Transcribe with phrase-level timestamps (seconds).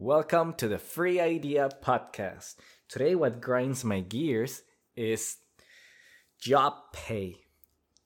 [0.00, 2.54] Welcome to the Free Idea Podcast.
[2.88, 4.62] Today, what grinds my gears
[4.94, 5.38] is
[6.40, 7.40] job pay.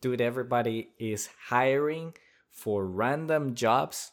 [0.01, 2.15] Dude, everybody is hiring
[2.51, 4.11] for random jobs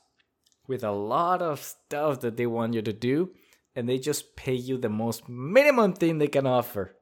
[0.68, 3.31] with a lot of stuff that they want you to do,
[3.78, 6.98] and they just pay you the most minimum thing they can offer.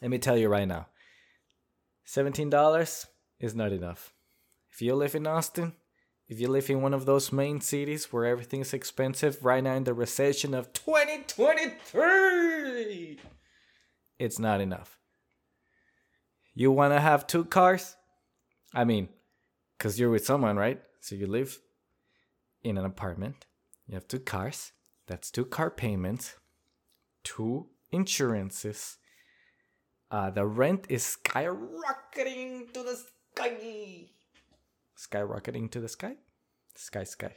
[0.00, 0.86] Let me tell you right now
[2.06, 3.06] $17
[3.40, 4.12] is not enough.
[4.70, 5.72] If you live in Austin,
[6.28, 9.74] if you live in one of those main cities where everything is expensive right now
[9.74, 13.18] in the recession of 2023,
[14.18, 14.98] it's not enough.
[16.54, 17.96] You want to have two cars?
[18.72, 19.10] I mean,
[19.76, 20.80] because you're with someone, right?
[21.00, 21.58] So you live
[22.62, 23.44] in an apartment,
[23.86, 24.72] you have two cars,
[25.06, 26.36] that's two car payments,
[27.22, 28.96] two insurances.
[30.10, 32.98] Uh, the rent is skyrocketing to the
[33.34, 34.08] sky
[34.96, 36.16] skyrocketing to the sky.
[36.74, 37.36] Sky, sky.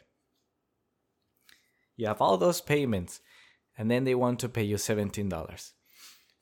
[1.96, 3.22] You have all those payments,
[3.78, 5.72] and then they want to pay you $17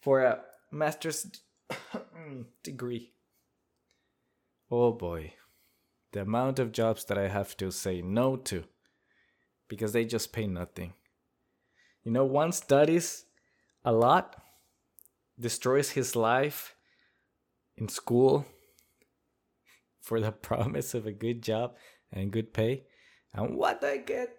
[0.02, 0.42] for a
[0.72, 1.28] master's
[2.64, 3.14] degree.
[4.70, 5.34] Oh boy,
[6.12, 8.64] the amount of jobs that I have to say no to
[9.68, 10.94] because they just pay nothing.
[12.04, 13.26] You know, one studies
[13.84, 14.42] a lot,
[15.40, 16.76] destroys his life
[17.78, 18.46] in school
[20.06, 21.76] for the promise of a good job
[22.14, 22.86] and good pay.
[23.34, 24.30] And what I get?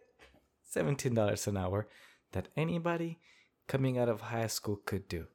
[0.74, 1.88] $17 an hour
[2.32, 3.18] that anybody
[3.66, 5.26] coming out of high school could do.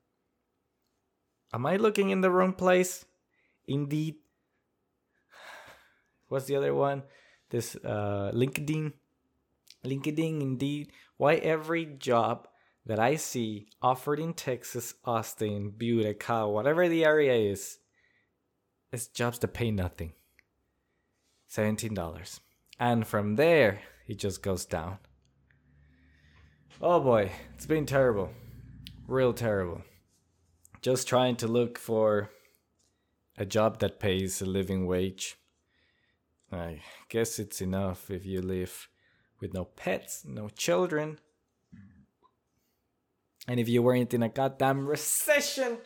[1.54, 3.06] Am I looking in the wrong place?
[3.68, 4.16] Indeed.
[6.30, 7.04] What's the other one?
[7.50, 8.94] This uh, LinkedIn.
[9.84, 10.92] LinkedIn, indeed.
[11.18, 12.48] Why every job
[12.86, 17.80] that I see offered in Texas, Austin, Buda, Kyle, whatever the area is,
[18.92, 20.14] is jobs that pay nothing.
[21.52, 22.40] $17.
[22.80, 25.00] And from there, it just goes down.
[26.82, 28.32] Oh boy, it's been terrible.
[29.08, 29.82] Real terrible.
[30.82, 32.30] Just trying to look for
[33.38, 35.36] a job that pays a living wage.
[36.52, 38.88] I guess it's enough if you live
[39.40, 41.20] with no pets, no children.
[43.48, 45.78] And if you weren't in a goddamn recession.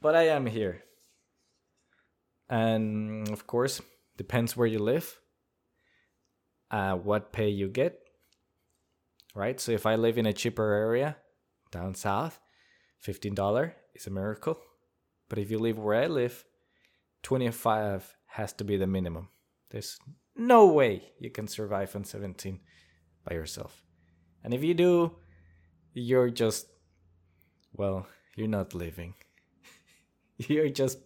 [0.00, 0.82] But I am here.
[2.48, 3.80] And of course,
[4.20, 5.18] depends where you live,
[6.70, 8.00] uh, what pay you get,
[9.34, 9.58] right?
[9.58, 11.16] So if I live in a cheaper area
[11.70, 12.38] down south,
[13.02, 14.58] $15 is a miracle.
[15.30, 16.44] But if you live where I live,
[17.22, 19.30] 25 has to be the minimum.
[19.70, 19.98] There's
[20.36, 22.60] no way you can survive on 17
[23.24, 23.86] by yourself.
[24.44, 25.16] And if you do,
[25.94, 26.66] you're just,
[27.72, 28.06] well,
[28.36, 29.14] you're not living.
[30.36, 30.98] you're just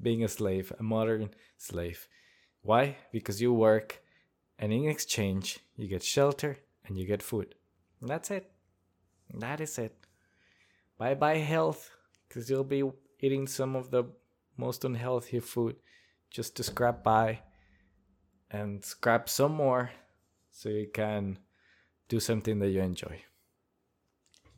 [0.00, 2.08] being a slave, a modern slave.
[2.64, 2.96] Why?
[3.12, 4.02] Because you work
[4.58, 7.54] and in exchange you get shelter and you get food.
[8.00, 8.50] And that's it.
[9.34, 9.94] That is it.
[10.96, 11.90] Bye bye health,
[12.26, 12.82] because you'll be
[13.20, 14.04] eating some of the
[14.56, 15.76] most unhealthy food
[16.30, 17.40] just to scrap by
[18.50, 19.90] and scrap some more
[20.50, 21.38] so you can
[22.08, 23.20] do something that you enjoy.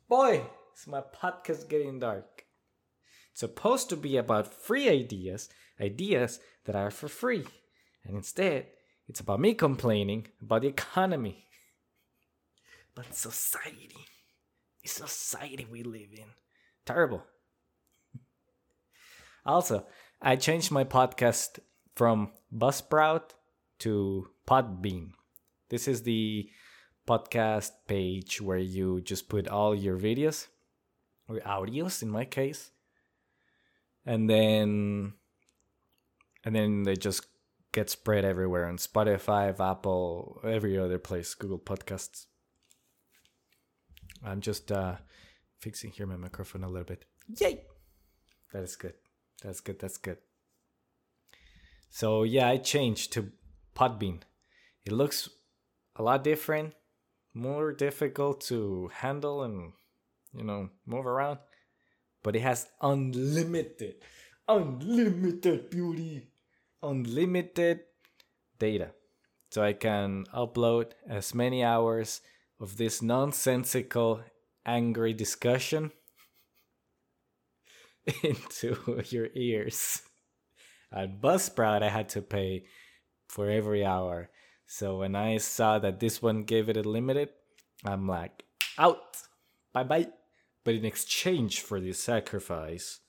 [0.08, 0.44] Boy,
[0.76, 2.44] is my podcast getting dark.
[3.32, 5.48] It's supposed to be about free ideas,
[5.80, 7.44] ideas that are for free.
[8.06, 8.66] And instead,
[9.08, 11.44] it's about me complaining about the economy.
[12.94, 14.06] But society,
[14.82, 16.28] the society we live in,
[16.84, 17.22] terrible.
[19.44, 19.86] Also,
[20.20, 21.60] I changed my podcast
[21.94, 23.30] from Buzzsprout
[23.78, 25.12] to Podbean.
[25.68, 26.50] This is the
[27.06, 30.48] podcast page where you just put all your videos
[31.28, 32.72] or audios in my case
[34.06, 35.12] and then
[36.44, 37.26] and then they just
[37.76, 42.24] get spread everywhere on Spotify, Apple, every other place, Google Podcasts.
[44.24, 44.94] I'm just uh,
[45.58, 47.04] fixing here my microphone a little bit.
[47.38, 47.64] Yay!
[48.54, 48.94] That is good.
[49.42, 49.78] That's good.
[49.78, 50.16] That's good.
[51.90, 53.30] So yeah, I changed to
[53.74, 54.22] Podbean.
[54.86, 55.28] It looks
[55.96, 56.72] a lot different,
[57.34, 59.74] more difficult to handle and
[60.32, 61.40] you know move around,
[62.22, 63.96] but it has unlimited,
[64.48, 66.28] unlimited beauty
[66.86, 67.80] unlimited
[68.58, 68.92] data.
[69.50, 72.20] So I can upload as many hours
[72.60, 74.22] of this nonsensical,
[74.64, 75.92] angry discussion
[78.22, 80.02] into your ears.
[80.92, 82.64] At Buzzsprout, I had to pay
[83.28, 84.30] for every hour.
[84.66, 87.30] So when I saw that this one gave it a limited,
[87.84, 88.44] I'm like,
[88.78, 89.16] out,
[89.72, 90.08] bye bye.
[90.64, 93.00] But in exchange for this sacrifice,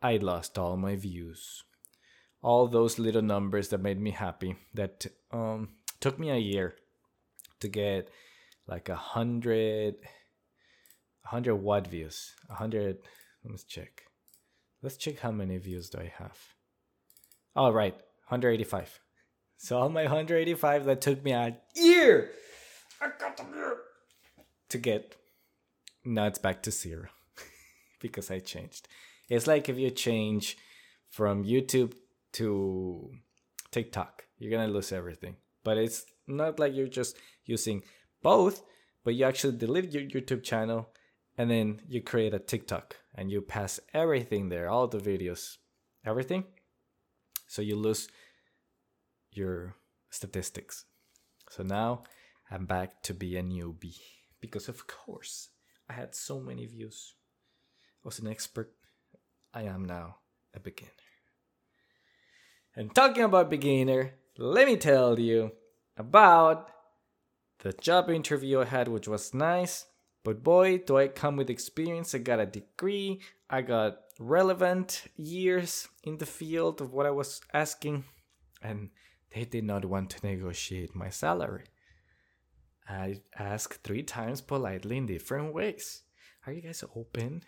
[0.00, 1.62] I lost all my views
[2.42, 5.68] all those little numbers that made me happy that um,
[6.00, 6.74] took me a year
[7.60, 8.08] to get
[8.66, 9.96] like a hundred,
[11.24, 12.34] hundred what views?
[12.48, 12.98] A hundred.
[13.44, 14.02] Let's check.
[14.82, 16.38] Let's check how many views do I have.
[17.56, 17.94] all right
[18.28, 19.00] 185
[19.58, 22.30] So all my 185 that took me a year.
[23.00, 23.76] I got the year
[24.70, 25.16] to get.
[26.04, 27.08] Now it's back to zero
[28.00, 28.88] because I changed.
[29.28, 30.56] It's like if you change
[31.10, 31.92] from YouTube
[32.34, 33.10] to
[33.70, 35.36] TikTok, you're gonna lose everything.
[35.64, 37.82] But it's not like you're just using
[38.22, 38.62] both,
[39.04, 40.90] but you actually delete your YouTube channel
[41.36, 45.56] and then you create a TikTok and you pass everything there, all the videos,
[46.04, 46.44] everything.
[47.46, 48.08] So you lose
[49.32, 49.76] your
[50.10, 50.84] statistics.
[51.50, 52.04] So now
[52.50, 53.98] I'm back to be a newbie
[54.40, 55.48] because, of course,
[55.88, 57.14] I had so many views.
[58.04, 58.72] I was an expert.
[59.52, 60.16] I am now
[60.54, 60.90] a beginner.
[62.76, 65.52] And talking about beginner, let me tell you
[65.96, 66.70] about
[67.60, 69.86] the job interview I had, which was nice.
[70.22, 72.14] But boy, do I come with experience.
[72.14, 77.40] I got a degree, I got relevant years in the field of what I was
[77.52, 78.04] asking,
[78.62, 78.90] and
[79.34, 81.64] they did not want to negotiate my salary.
[82.88, 86.02] I asked three times politely in different ways.
[86.46, 87.44] Are you guys open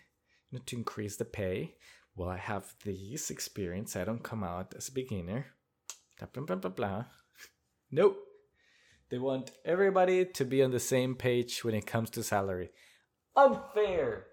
[0.65, 1.75] to increase the pay?
[2.15, 3.95] Well, I have this experience.
[3.95, 5.47] I don't come out as a beginner.
[6.19, 7.05] Blah, blah, blah, blah.
[7.91, 8.17] Nope.
[9.09, 12.69] They want everybody to be on the same page when it comes to salary.
[13.35, 14.25] Unfair!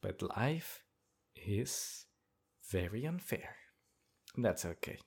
[0.00, 0.82] But life
[1.36, 2.06] is
[2.70, 3.54] very unfair.
[4.36, 4.98] That's okay.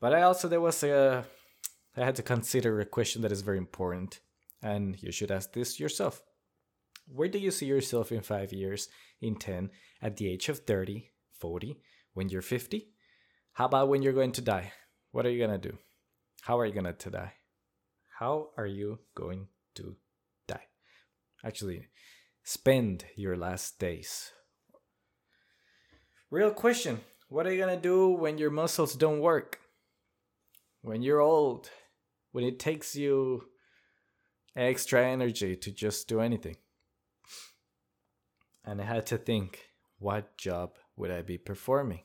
[0.00, 1.24] But I also, there was a,
[1.96, 4.20] I had to consider a question that is very important.
[4.62, 6.22] And you should ask this yourself.
[7.08, 8.88] Where do you see yourself in five years,
[9.20, 9.70] in 10,
[10.02, 11.80] at the age of 30, 40,
[12.14, 12.88] when you're 50?
[13.52, 14.72] How about when you're going to die?
[15.12, 15.78] What are you going to do?
[16.42, 17.32] How are you going to die?
[18.18, 19.96] How are you going to
[20.46, 20.66] die?
[21.44, 21.88] Actually,
[22.44, 24.32] spend your last days.
[26.30, 29.60] Real question What are you going to do when your muscles don't work?
[30.82, 31.70] When you're old?
[32.32, 33.44] When it takes you
[34.54, 36.56] extra energy to just do anything?
[38.66, 42.02] And I had to think what job would I be performing?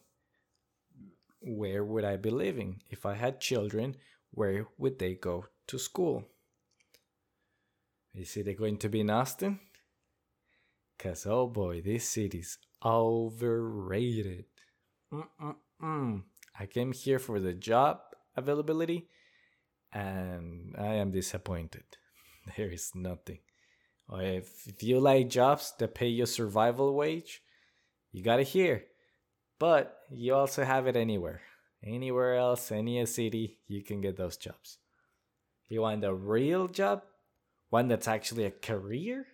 [1.42, 2.84] Where would I be living?
[2.90, 3.98] If I had children,
[4.32, 6.28] where would they go to school.
[8.14, 9.60] Is it going to be in Austin?
[10.98, 14.46] Because, oh boy, this city's overrated.
[15.14, 16.24] Mm-mm-mm.
[16.60, 18.02] I came here for the job
[18.36, 19.08] availability
[19.94, 21.86] and I am disappointed.
[22.58, 23.40] There is nothing.
[24.14, 27.42] If, you like jobs that pay your survival wage,
[28.12, 28.86] you got it here.
[29.60, 31.42] But you also have it anywhere.
[31.84, 34.80] Anywhere else, any city, you can get those jobs.
[35.70, 37.04] You want a real job?
[37.70, 39.26] One that's actually a career?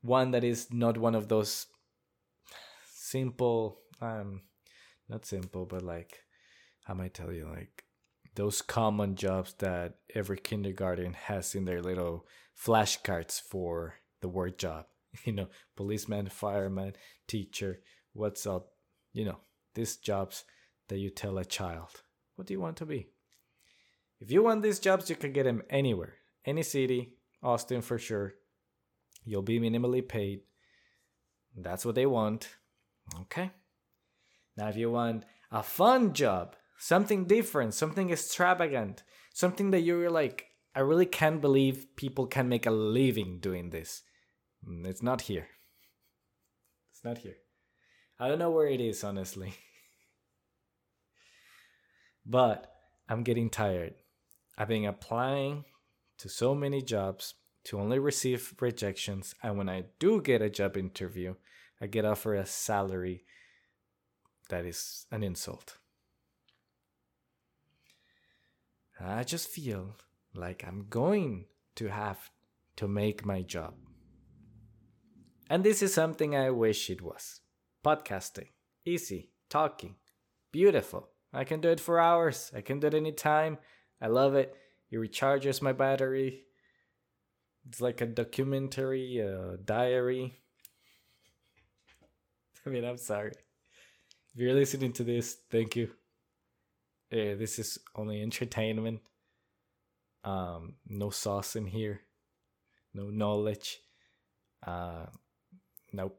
[0.00, 1.66] One that is not one of those
[2.94, 4.42] simple, um,
[5.08, 6.22] not simple, but like,
[6.84, 7.84] how might I tell you, like
[8.38, 12.24] those common jobs that every kindergarten has in their little
[12.56, 14.86] flashcards for the word job.
[15.24, 16.92] You know, policeman, fireman,
[17.26, 17.80] teacher,
[18.12, 18.68] what's up?
[19.12, 19.38] You know,
[19.74, 20.44] these jobs
[20.88, 22.02] that you tell a child,
[22.36, 23.08] what do you want to be?
[24.20, 26.14] If you want these jobs, you can get them anywhere,
[26.44, 28.34] any city, Austin for sure.
[29.24, 30.42] You'll be minimally paid.
[31.56, 32.48] That's what they want.
[33.22, 33.50] Okay.
[34.56, 39.02] Now, if you want a fun job, something different, something extravagant,
[39.34, 44.02] something that you're like, I really can't believe people can make a living doing this.
[44.66, 45.48] Mm, it's not here.
[46.92, 47.36] It's not here.
[48.18, 49.54] I don't know where it is, honestly.
[52.26, 52.72] but
[53.08, 53.94] I'm getting tired.
[54.56, 55.64] I've been applying
[56.18, 60.76] to so many jobs to only receive rejections, and when I do get a job
[60.76, 61.34] interview,
[61.80, 63.24] I get offered a salary
[64.48, 65.76] that is an insult.
[69.00, 69.96] I just feel
[70.34, 72.30] like I'm going to have
[72.76, 73.74] to make my job.
[75.48, 77.40] And this is something I wish it was
[77.84, 78.48] podcasting.
[78.84, 79.94] Easy, talking,
[80.52, 81.08] beautiful.
[81.32, 83.58] I can do it for hours, I can do it anytime.
[84.00, 84.54] I love it.
[84.90, 86.44] It recharges my battery.
[87.68, 90.38] It's like a documentary, a diary.
[92.66, 93.32] I mean, I'm sorry.
[94.34, 95.90] If you're listening to this, thank you.
[97.10, 99.00] Yeah, this is only entertainment.
[100.24, 102.00] Um, no sauce in here.
[102.92, 103.78] No knowledge.
[104.66, 105.06] Uh,
[105.92, 106.18] nope.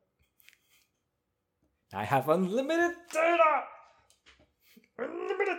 [1.93, 3.63] I have unlimited data.
[4.97, 5.57] Unlimited.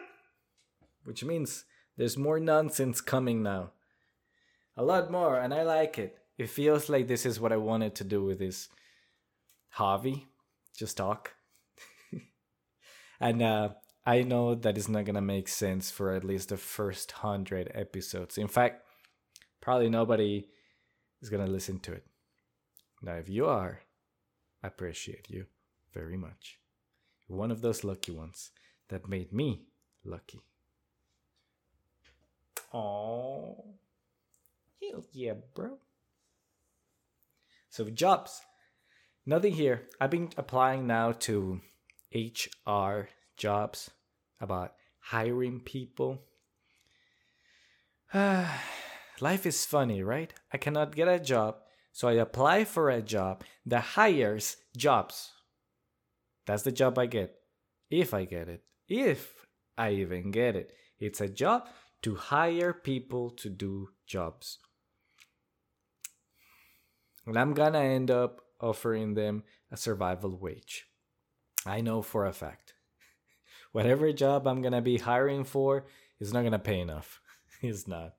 [1.05, 1.65] Which means
[1.97, 3.73] there's more nonsense coming now.
[4.77, 6.17] a lot more, and I like it.
[6.39, 8.69] It feels like this is what I wanted to do with this
[9.69, 10.27] hobby,
[10.77, 11.35] just talk.
[13.21, 13.69] and uh,
[14.07, 18.39] I know that it's not gonna make sense for at least the first hundred episodes.
[18.39, 18.85] In fact,
[19.61, 20.49] probably nobody
[21.21, 22.07] is gonna listen to it.
[23.03, 23.81] Now, if you are,
[24.63, 25.47] I appreciate you
[25.93, 26.59] very much.
[27.29, 28.51] You're one of those lucky ones
[28.89, 29.67] that made me
[30.05, 30.41] lucky.
[32.73, 33.65] Oh,
[34.81, 35.79] hell yeah, bro.
[37.69, 38.43] So jobs,
[39.25, 39.83] nothing here.
[40.01, 41.61] I've been applying now to
[42.15, 43.09] HR
[43.41, 43.91] jobs
[44.41, 46.21] about hiring people.
[48.15, 50.33] Life is funny, right?
[50.53, 51.57] I cannot get a job,
[51.93, 55.33] so I apply for a job that hires jobs.
[56.47, 57.37] That's the job I get.
[57.91, 58.63] If I get it.
[58.89, 60.73] If I even get it.
[60.99, 61.67] It's a job
[62.03, 64.59] to hire people to do jobs.
[67.27, 70.87] And I'm gonna end up offering them a survival wage.
[71.65, 72.70] I know for a fact.
[73.73, 75.87] Whatever job I'm gonna be hiring for
[76.19, 77.21] is not gonna pay enough.
[77.63, 78.15] it's not.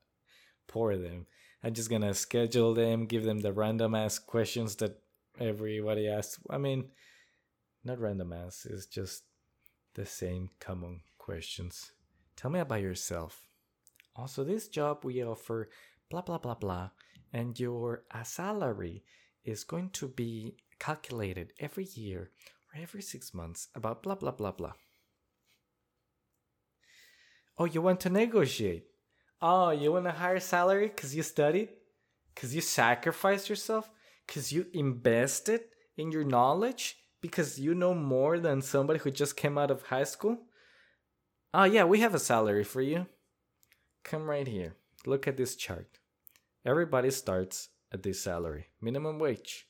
[0.67, 1.25] Poor them.
[1.63, 5.01] I'm just gonna schedule them, give them the random ass questions that
[5.39, 6.39] everybody asks.
[6.49, 6.89] I mean,
[7.83, 9.23] not random ass, it's just
[9.93, 11.91] the same common questions.
[12.35, 13.47] Tell me about yourself.
[14.15, 15.69] Also, this job we offer
[16.09, 16.89] blah blah blah blah,
[17.33, 19.03] and your uh, salary
[19.43, 22.31] is going to be calculated every year
[22.73, 24.73] or every six months about blah blah blah blah.
[27.61, 28.87] Oh, you want to negotiate?
[29.39, 31.69] Oh, you want a higher salary because you studied?
[32.33, 33.91] Because you sacrificed yourself?
[34.25, 35.61] Because you invested
[35.95, 36.95] in your knowledge?
[37.21, 40.39] Because you know more than somebody who just came out of high school?
[41.53, 43.05] Oh, yeah, we have a salary for you.
[44.03, 44.73] Come right here.
[45.05, 45.99] Look at this chart.
[46.65, 49.67] Everybody starts at this salary, minimum wage.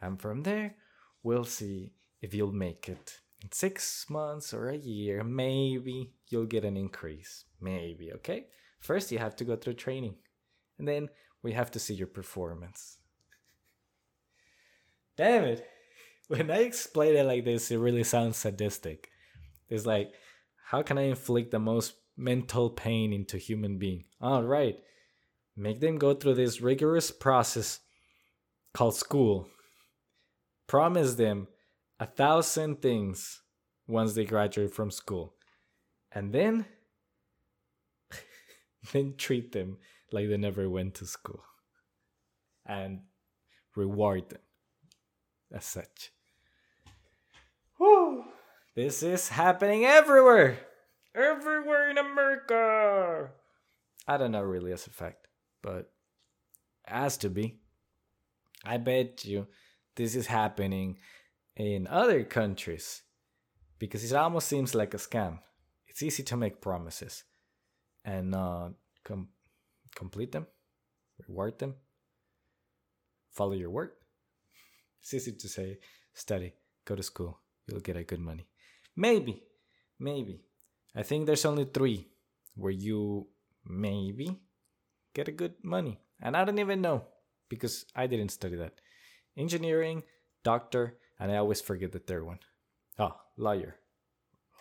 [0.00, 0.74] And from there,
[1.22, 3.20] we'll see if you'll make it.
[3.42, 7.44] In six months or a year, maybe you'll get an increase.
[7.60, 8.46] Maybe, okay?
[8.80, 10.16] First, you have to go through training,
[10.78, 11.08] and then
[11.42, 12.98] we have to see your performance.
[15.16, 15.66] Damn it!
[16.28, 19.08] When I explain it like this, it really sounds sadistic.
[19.68, 20.12] It's like,
[20.66, 24.04] how can I inflict the most mental pain into human being?
[24.20, 24.78] All right,
[25.56, 27.80] make them go through this rigorous process
[28.74, 29.48] called school.
[30.66, 31.48] Promise them
[32.00, 33.42] a thousand things
[33.86, 35.34] once they graduate from school.
[36.12, 36.66] And then
[38.92, 39.78] then treat them
[40.12, 41.42] like they never went to school
[42.64, 43.00] and
[43.74, 44.40] reward them
[45.52, 46.12] as such.
[48.78, 50.56] This is happening everywhere.
[51.12, 53.30] Everywhere in America.
[54.06, 55.26] I don't know really as a fact,
[55.62, 55.90] but
[56.86, 57.58] it has to be.
[58.64, 59.48] I bet you
[59.96, 60.98] this is happening
[61.58, 63.02] in other countries
[63.78, 65.40] because it almost seems like a scam.
[65.88, 67.24] It's easy to make promises
[68.04, 68.70] and uh,
[69.04, 69.28] com-
[69.94, 70.46] complete them,
[71.26, 71.74] reward them,
[73.32, 73.94] follow your work.
[75.00, 75.78] It's easy to say,
[76.14, 78.46] study, go to school, you'll get a good money.
[78.96, 79.42] Maybe,
[79.98, 80.42] maybe.
[80.94, 82.06] I think there's only three
[82.54, 83.28] where you
[83.64, 84.40] maybe
[85.14, 85.98] get a good money.
[86.20, 87.04] And I don't even know
[87.48, 88.74] because I didn't study that.
[89.36, 90.02] Engineering,
[90.42, 92.38] doctor, and I always forget the third one.
[92.98, 93.76] Ah, oh, lawyer.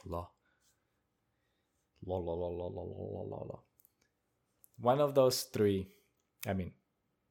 [0.05, 0.29] Law.
[2.05, 3.59] Law, law, law, law, law, law, law, law.
[4.79, 5.87] One of those three,
[6.45, 6.71] I mean,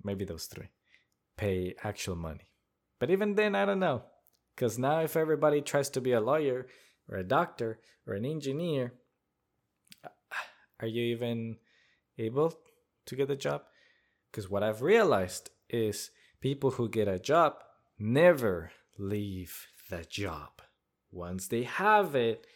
[0.03, 0.69] maybe those three,
[1.37, 2.51] pay actual money.
[2.99, 4.03] But even then, I don't know.
[4.55, 6.67] Because now, if everybody tries to be a lawyer
[7.09, 8.95] or a doctor or an engineer,
[10.05, 10.09] uh,
[10.81, 11.59] are you even
[12.19, 12.55] able
[13.07, 13.63] to get a job?
[14.31, 17.55] Because what I've realized is people who get a job
[17.99, 20.63] never leave the job.
[21.11, 22.47] Once they have it,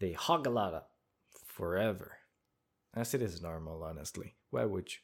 [0.00, 0.82] they hog a lot of
[1.46, 2.18] forever.
[2.94, 4.34] As it is normal, honestly.
[4.50, 4.98] Why would you?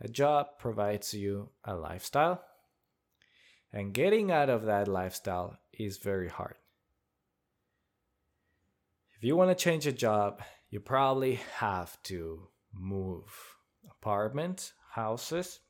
[0.00, 2.42] A job provides you a lifestyle,
[3.72, 6.56] and getting out of that lifestyle is very hard.
[9.16, 13.56] If you want to change a job, you probably have to move
[13.88, 15.60] apartment, houses,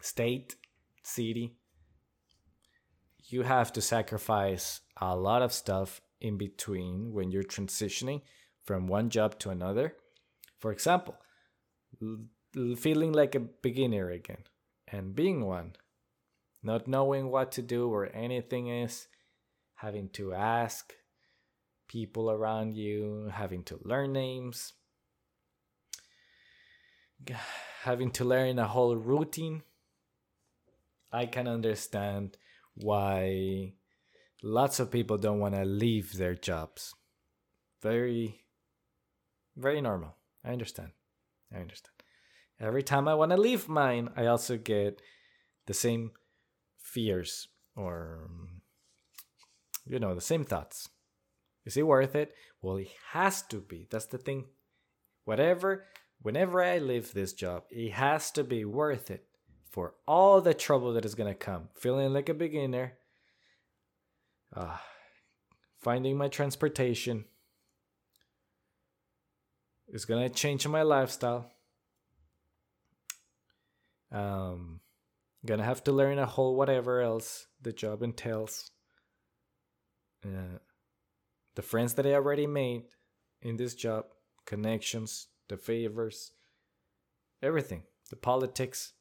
[0.00, 0.56] state,
[1.02, 1.56] city.
[3.26, 8.22] You have to sacrifice a lot of stuff in between when you're transitioning
[8.62, 9.96] from one job to another.
[10.58, 11.16] For example,
[12.76, 14.44] feeling like a beginner again
[14.88, 15.74] and being one,
[16.62, 19.08] not knowing what to do or anything is,
[19.76, 20.92] having to ask
[21.88, 24.74] people around you, having to learn names,
[27.82, 29.62] having to learn a whole routine,
[31.12, 32.36] I can understand
[32.74, 33.74] why
[34.42, 36.94] lots of people don't want to leave their jobs.
[37.82, 38.44] Very,
[39.56, 40.16] very normal.
[40.44, 40.90] I understand.
[41.52, 41.94] I understand.
[42.60, 45.00] Every time I want to leave mine, I also get
[45.66, 46.12] the same
[46.78, 48.28] fears or,
[49.86, 50.88] you know, the same thoughts.
[51.64, 52.34] Is it worth it?
[52.60, 53.88] Well, it has to be.
[53.90, 54.46] That's the thing.
[55.24, 55.86] Whatever,
[56.20, 59.26] whenever I leave this job, it has to be worth it
[59.74, 61.68] for all the trouble that is going to come.
[61.74, 62.92] Feeling like a beginner,
[64.54, 64.76] uh,
[65.80, 67.24] finding my transportation
[69.88, 71.50] is going to change my lifestyle.
[74.12, 74.78] Um,
[75.44, 78.70] gonna have to learn a whole whatever else the job entails.
[80.24, 80.58] Uh,
[81.56, 82.84] the friends that I already made
[83.42, 84.04] in this job,
[84.46, 86.30] connections, the favors,
[87.42, 88.92] everything, the politics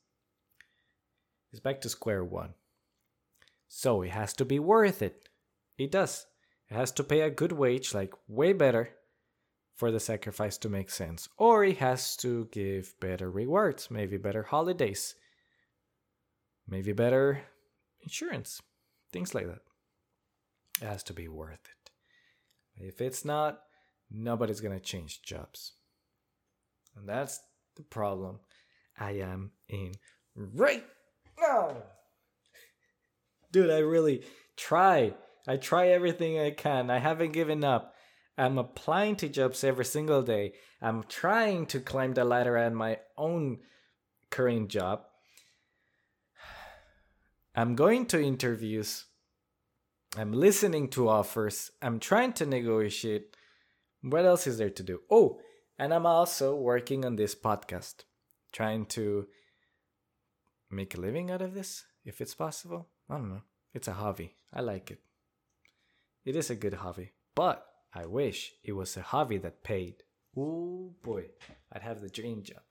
[1.53, 2.55] is back to square one.
[3.69, 5.29] So it has to be worth it.
[5.77, 6.25] It does.
[6.69, 8.89] It has to pay a good wage, like way better,
[9.75, 11.29] for the sacrifice to make sense.
[11.37, 15.15] Or it has to give better rewards, maybe better holidays,
[16.67, 17.41] maybe better
[18.01, 18.61] insurance,
[19.11, 19.61] things like that.
[20.81, 21.91] It has to be worth it.
[22.75, 23.61] If it's not,
[24.09, 25.73] nobody's gonna change jobs.
[26.95, 27.39] And that's
[27.75, 28.39] the problem
[28.99, 29.93] I am in
[30.35, 30.83] right
[31.39, 31.77] now.
[33.51, 34.23] Dude, I really
[34.57, 35.13] try.
[35.47, 36.89] I try everything I can.
[36.89, 37.93] I haven't given up.
[38.37, 40.53] I'm applying to jobs every single day.
[40.81, 43.59] I'm trying to climb the ladder at my own
[44.31, 45.03] current job.
[47.55, 49.05] I'm going to interviews.
[50.17, 51.71] I'm listening to offers.
[51.81, 53.35] I'm trying to negotiate.
[54.01, 55.01] What else is there to do?
[55.09, 55.39] Oh,
[55.77, 58.03] and I'm also working on this podcast,
[58.51, 59.27] trying to
[60.75, 62.87] make a living out of this, if it's possible.
[63.09, 63.41] I don't know.
[63.73, 64.35] It's a hobby.
[64.53, 64.99] I like it.
[66.25, 70.03] It is a good hobby, but I wish it was a hobby that paid.
[70.37, 71.25] Oh boy,
[71.71, 72.61] I'd have the dream job.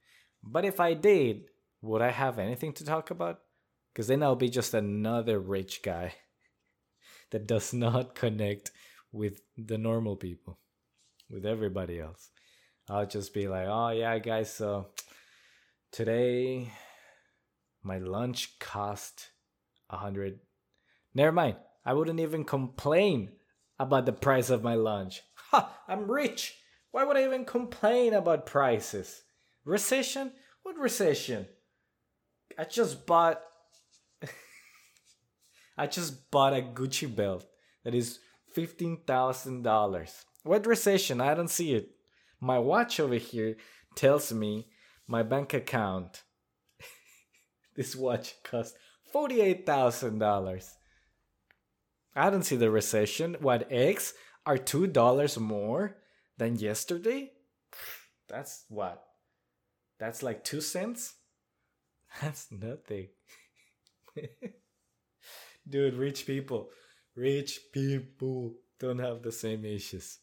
[0.43, 1.45] But if I did,
[1.81, 3.41] would I have anything to talk about?
[3.93, 6.15] Because then I'll be just another rich guy
[7.31, 8.71] that does not connect
[9.13, 10.59] with the normal people,
[11.29, 12.31] with everybody else.
[12.89, 14.89] I'll just be like, oh yeah, guys, so
[15.93, 16.73] today
[17.83, 19.31] my lunch cost
[19.91, 20.41] a hundred.
[21.15, 21.57] Never mind.
[21.85, 23.33] I wouldn't even complain
[23.79, 25.23] about the price of my lunch.
[25.51, 25.83] Ha!
[25.89, 26.57] I'm rich.
[26.93, 29.23] Why would I even complain about prices?
[29.65, 30.33] Recession?
[30.63, 31.47] What recession?
[32.59, 33.41] I just bought
[35.79, 37.47] I just bought a Gucci belt
[37.85, 38.21] that is
[38.57, 40.25] $15,000.
[40.45, 41.21] What recession?
[41.21, 41.91] I don't see it.
[42.41, 43.57] My watch over here
[43.95, 44.69] tells me
[45.07, 46.23] my bank account.
[47.75, 48.77] This watch cost
[49.15, 50.71] $48,000.
[52.15, 53.37] I don't see the recession.
[53.41, 55.97] What, eggs are $2 more
[56.37, 57.33] than yesterday?
[58.29, 59.05] That's what?
[59.99, 61.15] That's like 2 cents?
[62.21, 63.09] That's nothing.
[65.69, 66.71] Dude, rich people,
[67.15, 70.19] rich people don't have the same issues.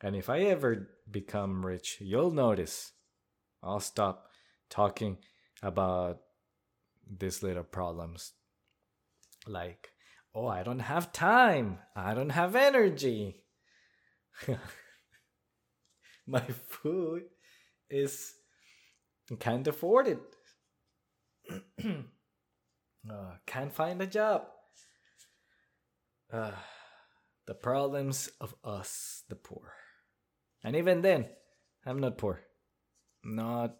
[0.00, 2.92] And if I ever become rich, you'll notice
[3.62, 4.28] I'll stop
[4.68, 5.18] talking
[5.62, 6.18] about
[7.08, 8.32] these little problems.
[9.46, 9.90] Like,
[10.34, 11.78] oh, I don't have time.
[11.96, 13.44] I don't have energy.
[16.26, 17.24] My food
[17.90, 18.34] is
[19.38, 20.20] can't afford it.
[23.10, 24.46] uh, can't find a job.
[26.32, 26.52] Uh,
[27.46, 29.74] the problems of us, the poor.
[30.64, 31.26] And even then,
[31.84, 32.40] I'm not poor.
[33.24, 33.76] Not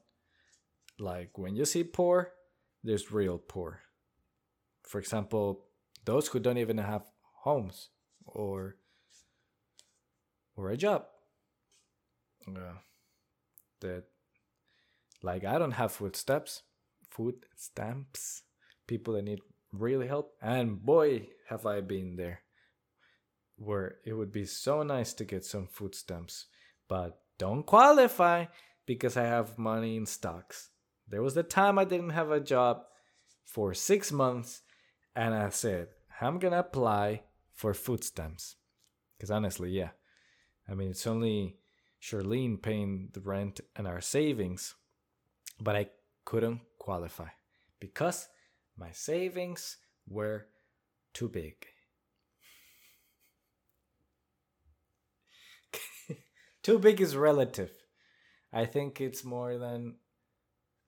[0.99, 2.33] like when you see poor,
[2.83, 3.81] there's real poor.
[4.83, 5.65] For example,
[6.05, 7.05] those who don't even have
[7.43, 7.89] homes
[8.27, 8.77] or
[10.57, 11.07] or a job.
[12.47, 12.79] Uh,
[13.81, 14.05] that
[15.23, 16.63] like I don't have food stamps,
[17.11, 18.43] food stamps.
[18.89, 19.39] People that need
[19.73, 22.41] really help, and boy, have I been there.
[23.57, 26.47] Where it would be so nice to get some food stamps
[26.93, 28.45] but don't qualify
[28.85, 30.69] because I have money in stocks.
[31.09, 32.85] There was the time I didn't have a job
[33.45, 34.63] for six months,
[35.15, 35.89] and I said,
[36.21, 38.57] I'm gonna apply for food stamps.
[39.17, 39.91] Because honestly, yeah.
[40.69, 41.57] I mean, it's only
[42.01, 44.75] Charlene paying the rent and our savings,
[45.61, 45.89] but I
[46.25, 47.29] couldn't qualify
[47.79, 48.29] because
[48.77, 49.77] my savings
[50.09, 50.47] were
[51.13, 51.67] too big.
[56.63, 57.73] Too big is relative.
[58.53, 59.97] I think it's more than.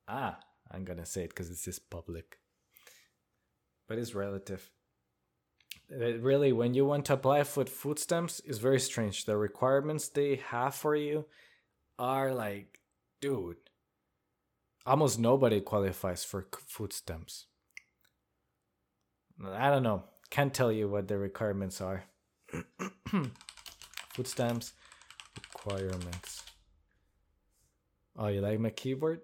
[0.07, 0.39] Ah,
[0.71, 2.39] I'm gonna say it because this is public,
[3.89, 4.71] but it's relative.
[5.89, 9.25] It really, when you want to apply for food stamps, it's very strange.
[9.25, 11.27] The requirements they have for you
[11.99, 12.79] are like,
[13.21, 13.57] dude,
[14.87, 17.47] almost nobody qualifies for food stamps.
[19.45, 20.05] I don't know.
[20.31, 22.05] Can't tell you what the requirements are.
[24.15, 24.73] food stamps
[25.37, 26.43] requirements.
[28.17, 29.21] Oh, you like my keyboard?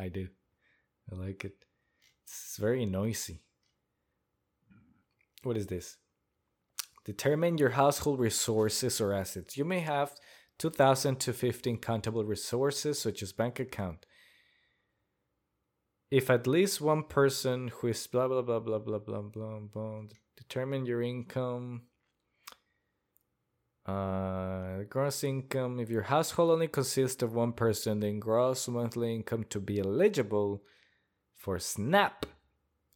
[0.00, 0.28] I do.
[1.12, 1.64] I like it.
[2.24, 3.42] It's very noisy.
[5.42, 5.96] What is this?
[7.04, 9.56] Determine your household resources or assets.
[9.56, 10.12] You may have
[10.58, 14.06] 2,000 to 15 countable resources, such as bank account.
[16.10, 20.02] If at least one person who is blah blah blah blah blah blah blah blah
[20.36, 21.82] determine your income.
[23.90, 25.80] Uh, gross income.
[25.80, 30.62] If your household only consists of one person, then gross monthly income to be eligible
[31.36, 32.26] for SNAP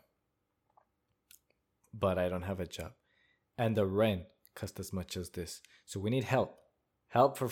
[2.00, 2.94] but I don't have a job.
[3.58, 4.24] And the rent
[4.56, 5.62] costs as much as this.
[5.86, 6.58] So we need help.
[7.10, 7.50] Help for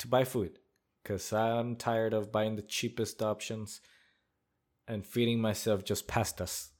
[0.00, 0.58] to buy food
[1.04, 3.80] cuz I'm tired of buying the cheapest options
[4.86, 6.70] and feeding myself just pastas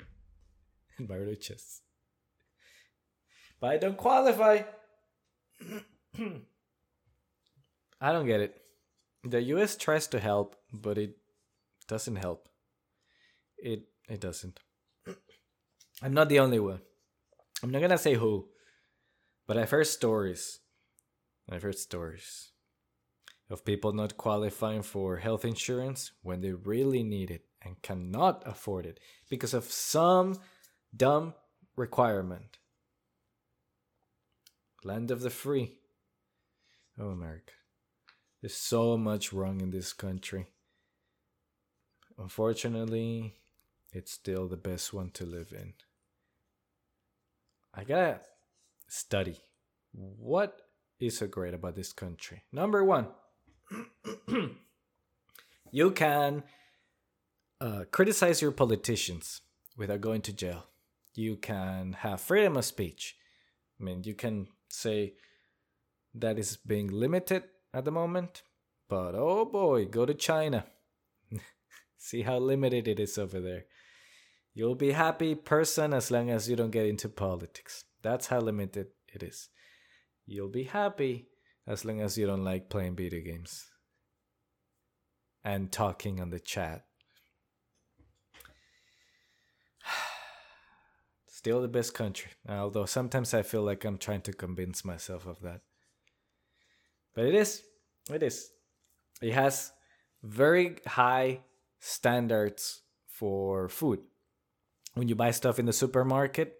[0.98, 1.82] and riches.
[3.60, 4.62] But I don't qualify.
[8.00, 8.60] I don't get it.
[9.24, 11.16] The US tries to help, but it
[11.88, 12.48] doesn't help.
[13.58, 14.60] It it doesn't.
[16.02, 16.80] I'm not the only one.
[17.62, 18.48] I'm not gonna say who,
[19.46, 20.60] but I've heard stories.
[21.50, 22.52] I've heard stories
[23.50, 28.86] of people not qualifying for health insurance when they really need it and cannot afford
[28.86, 30.38] it because of some
[30.94, 31.34] dumb
[31.76, 32.58] requirement.
[34.84, 35.78] Land of the free.
[37.00, 37.52] Oh, America.
[38.40, 40.46] There's so much wrong in this country.
[42.16, 43.34] Unfortunately,
[43.92, 45.74] it's still the best one to live in.
[47.74, 48.20] I gotta
[48.86, 49.38] study
[49.92, 50.62] what
[51.00, 52.42] is so great about this country.
[52.52, 53.08] Number one,
[55.70, 56.42] you can
[57.60, 59.42] uh, criticize your politicians
[59.76, 60.66] without going to jail.
[61.14, 63.16] You can have freedom of speech.
[63.80, 65.14] I mean, you can say
[66.14, 68.42] that is being limited at the moment,
[68.88, 70.66] but oh boy, go to China.
[71.98, 73.64] See how limited it is over there.
[74.54, 77.84] You'll be happy person as long as you don't get into politics.
[78.02, 79.48] That's how limited it is.
[80.26, 81.28] You'll be happy
[81.66, 83.66] as long as you don't like playing video games
[85.44, 86.86] and talking on the chat.
[91.26, 95.40] Still the best country, although sometimes I feel like I'm trying to convince myself of
[95.42, 95.60] that.
[97.18, 97.64] But it is.
[98.14, 98.52] It is.
[99.20, 99.72] It has
[100.22, 101.40] very high
[101.80, 103.98] standards for food
[104.98, 106.56] when you buy stuff in the supermarket,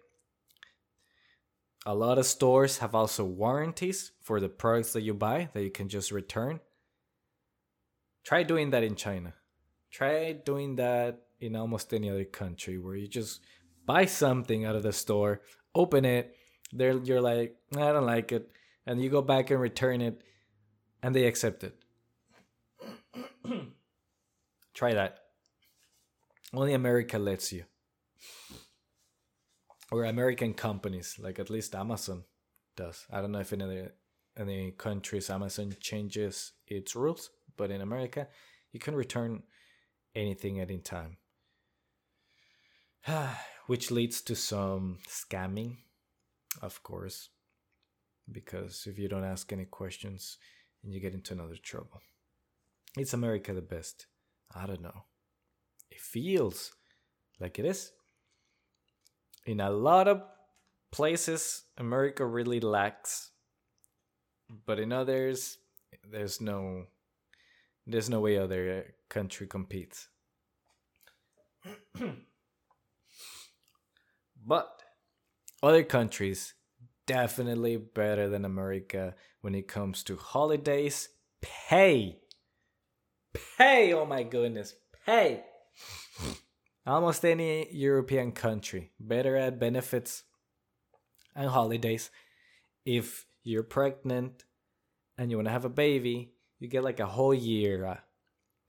[1.85, 5.69] a lot of stores have also warranties for the products that you buy that you
[5.69, 6.61] can just return.
[8.23, 9.33] Try doing that in China.
[9.91, 13.41] Try doing that in almost any other country where you just
[13.85, 15.41] buy something out of the store,
[15.75, 16.35] open it,
[16.71, 18.51] there you're like, I don't like it,
[18.85, 20.21] and you go back and return it,
[21.01, 21.75] and they accept it.
[24.73, 25.19] Try that.
[26.53, 27.65] Only America lets you.
[29.91, 32.23] Or American companies, like at least Amazon
[32.75, 33.05] does.
[33.11, 33.89] I don't know if in
[34.37, 38.27] any countries Amazon changes its rules, but in America,
[38.71, 39.43] you can return
[40.15, 41.17] anything at any time.
[43.67, 45.77] Which leads to some scamming,
[46.61, 47.29] of course,
[48.31, 50.37] because if you don't ask any questions,
[50.83, 52.01] you get into another trouble.
[52.97, 54.07] Is America the best?
[54.53, 55.03] I don't know.
[55.91, 56.71] It feels
[57.39, 57.91] like it is.
[59.45, 60.23] In a lot of
[60.91, 63.31] places, America really lacks,
[64.65, 65.57] but in others,
[66.09, 66.85] there's no
[67.85, 70.09] there's no way other country competes.
[74.45, 74.83] but
[75.61, 76.53] other countries
[77.09, 81.09] definitely better than America when it comes to holidays.
[81.41, 82.19] Pay.
[83.57, 84.75] Pay, oh my goodness.
[85.07, 85.41] Pay.
[86.85, 90.21] Almost any European country better at benefits
[91.35, 92.11] and holidays.
[92.85, 94.43] If you're pregnant
[95.17, 97.97] and you want to have a baby, you get like a whole year uh,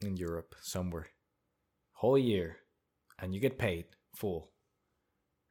[0.01, 1.09] in Europe somewhere.
[1.93, 2.57] Whole year.
[3.19, 3.85] And you get paid
[4.17, 4.51] full.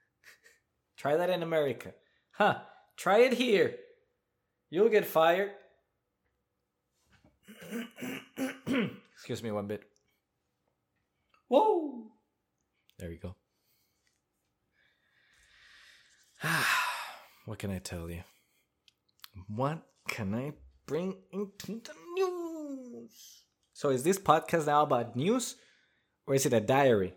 [0.97, 1.93] Try that in America.
[2.31, 2.61] Huh.
[2.99, 3.77] Try it here.
[4.69, 5.51] You'll get fired.
[9.13, 9.83] Excuse me one bit.
[11.47, 12.11] Whoa!
[12.97, 13.35] There you go.
[17.45, 18.23] what can I tell you?
[19.47, 20.51] What can I
[20.85, 23.43] bring into the news?
[23.71, 25.55] So, is this podcast now about news?
[26.27, 27.13] Or is it a diary?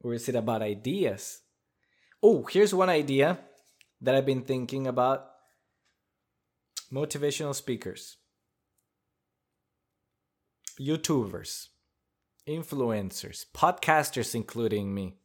[0.00, 1.42] Or is it about ideas?
[2.20, 3.38] Oh, here's one idea
[4.00, 5.26] that I've been thinking about
[6.92, 8.16] motivational speakers,
[10.80, 11.68] YouTubers,
[12.46, 15.16] influencers, podcasters, including me.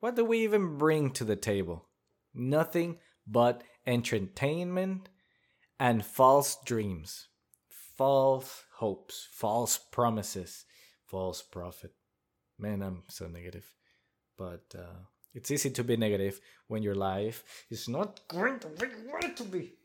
[0.00, 1.88] What do we even bring to the table?
[2.34, 5.08] Nothing but entertainment
[5.78, 7.28] and false dreams,
[7.96, 10.64] false hopes, false promises,
[11.06, 11.92] false profit.
[12.58, 13.74] Man, I'm so negative.
[14.36, 18.90] But uh, it's easy to be negative when your life is not going the way
[18.90, 19.72] you want it to be.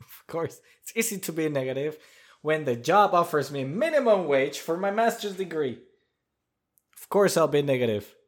[0.00, 1.98] Of course, it's easy to be negative
[2.42, 5.78] when the job offers me minimum wage for my master's degree.
[7.00, 8.14] Of course, I'll be negative.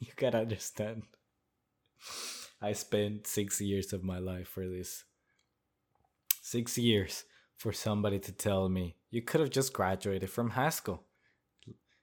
[0.00, 1.04] You gotta understand.
[2.60, 5.04] I spent six years of my life for this.
[6.42, 7.24] Six years
[7.56, 11.04] for somebody to tell me you could have just graduated from school.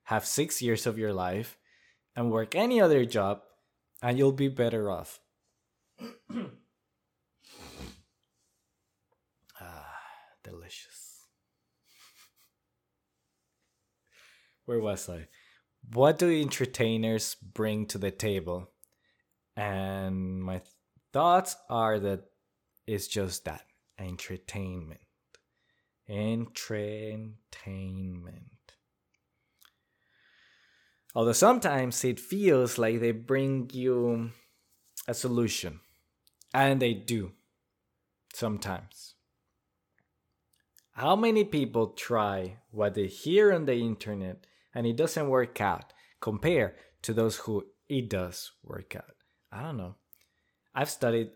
[0.06, 1.58] Have six years of your life
[2.16, 3.42] and work any other job,
[4.02, 5.20] and you'll be better off.
[9.62, 9.96] ah,
[10.44, 11.28] delicious.
[14.66, 15.28] Where was I?
[15.94, 18.70] What do entertainers bring to the table?
[19.56, 20.62] And my
[21.12, 22.24] thoughts are that
[22.88, 23.66] it's just that
[24.00, 25.02] entertainment.
[26.08, 28.46] Entertainment.
[31.14, 34.32] Although sometimes it feels like they bring you
[35.08, 35.80] a solution,
[36.54, 37.32] and they do
[38.34, 39.16] sometimes.
[40.94, 45.94] How many people try what they hear on the internet and it doesn't work out
[46.20, 49.16] compared to those who it does work out?
[49.52, 49.96] I don't know.
[50.76, 51.32] I've studied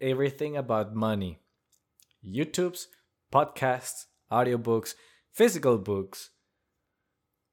[0.00, 1.38] everything about money
[2.26, 2.88] YouTube's,
[3.32, 4.94] podcasts, audiobooks,
[5.32, 6.30] physical books.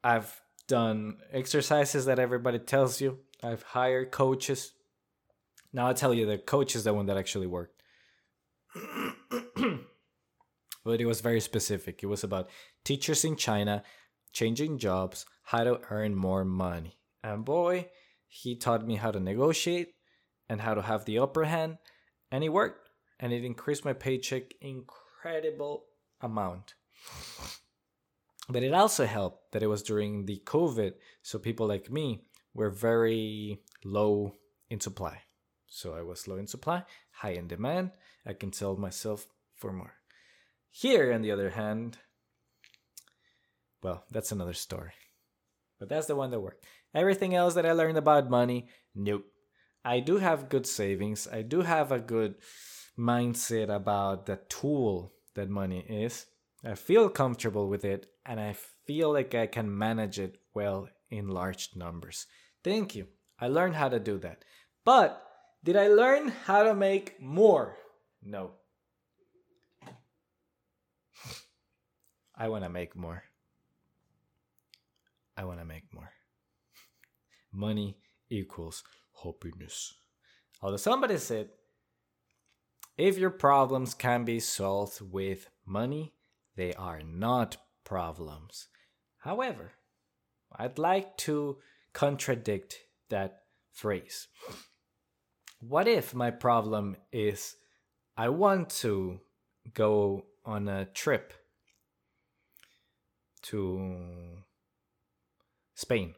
[0.04, 3.20] I've done exercises that everybody tells you.
[3.44, 4.74] I've hired coaches.
[5.74, 7.84] Now I'll tell you the coach is the one that actually worked.
[10.84, 12.04] but it was very specific.
[12.04, 12.50] It was about
[12.84, 13.84] teachers in China
[14.32, 17.00] changing jobs, how to earn more money.
[17.24, 17.90] And boy,
[18.28, 19.96] he taught me how to negotiate
[20.50, 21.78] and how to have the upper hand,
[22.32, 22.90] and it worked.
[23.20, 25.86] And it increased my paycheck incredible
[26.22, 26.76] amount.
[28.50, 32.22] But it also helped that it was during the COVID, so people like me
[32.54, 34.36] were very low
[34.70, 35.22] in supply.
[35.68, 37.92] So I was low in supply, high in demand.
[38.26, 39.94] I can sell myself for more.
[40.70, 41.98] Here, on the other hand,
[43.84, 44.94] well, that's another story.
[45.80, 46.66] But that's the one that worked.
[46.94, 49.26] Everything else that I learned about money, nope.
[49.84, 51.28] I do have good savings.
[51.32, 52.36] I do have a good
[52.98, 56.26] mindset about the tool that money is.
[56.66, 61.30] I feel comfortable with it and I feel like I can manage it well in
[61.30, 62.28] large numbers.
[62.64, 63.08] Thank you.
[63.40, 64.44] I learned how to do that.
[64.84, 65.24] But
[65.64, 67.78] did I learn how to make more?
[68.22, 68.52] No.
[72.36, 73.24] I want to make more.
[75.38, 76.12] I want to make more.
[77.54, 77.98] Money
[78.30, 78.84] equals
[79.24, 79.94] happiness.
[80.62, 81.50] Although somebody said,
[82.98, 86.14] if your problems can be solved with money,
[86.56, 88.68] they are not problems.
[89.20, 89.72] However,
[90.52, 91.58] I'd like to
[91.94, 92.76] contradict
[93.10, 94.28] that phrase.
[95.62, 97.56] What if my problem is
[98.18, 99.22] I want to
[99.74, 101.34] go on a trip
[103.44, 104.44] to
[105.74, 106.14] Spain,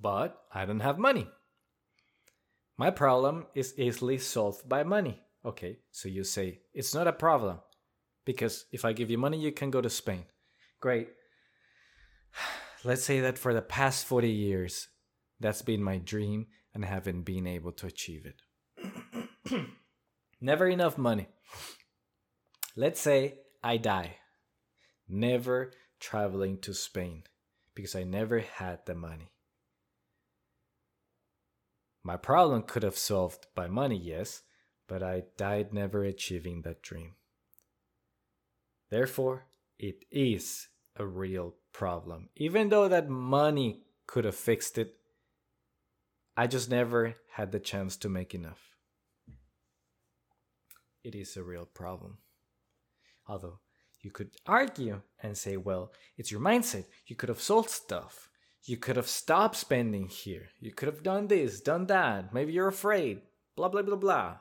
[0.00, 1.28] but I don't have money?
[2.78, 5.20] My problem is easily solved by money.
[5.44, 7.58] Okay, so you say it's not a problem
[8.24, 10.24] because if I give you money, you can go to Spain.
[10.80, 11.08] Great.
[12.84, 14.88] Let's say that for the past 40 years,
[15.40, 19.66] that's been my dream and haven't been able to achieve it.
[20.40, 21.28] Never enough money.
[22.76, 24.18] Let's say I die,
[25.08, 27.24] never traveling to Spain
[27.74, 29.32] because I never had the money.
[32.04, 34.42] My problem could have solved by money, yes,
[34.86, 37.14] but I died never achieving that dream.
[38.90, 39.47] Therefore,
[39.78, 42.28] it is a real problem.
[42.36, 44.94] Even though that money could have fixed it,
[46.36, 48.76] I just never had the chance to make enough.
[51.04, 52.18] It is a real problem.
[53.26, 53.60] Although
[54.00, 56.84] you could argue and say, well, it's your mindset.
[57.06, 58.28] You could have sold stuff.
[58.64, 60.48] You could have stopped spending here.
[60.60, 62.34] You could have done this, done that.
[62.34, 63.22] Maybe you're afraid.
[63.56, 64.36] Blah, blah, blah, blah.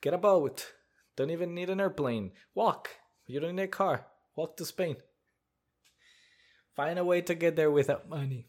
[0.00, 0.72] Get a boat.
[1.16, 2.32] Don't even need an airplane.
[2.54, 2.88] Walk.
[3.26, 4.06] You don't need a car.
[4.34, 4.96] Walk to Spain.
[6.74, 8.48] Find a way to get there without money.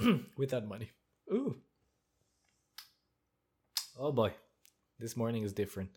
[0.36, 0.90] without money.
[1.32, 1.56] Ooh.
[3.98, 4.32] Oh boy.
[4.98, 5.90] This morning is different.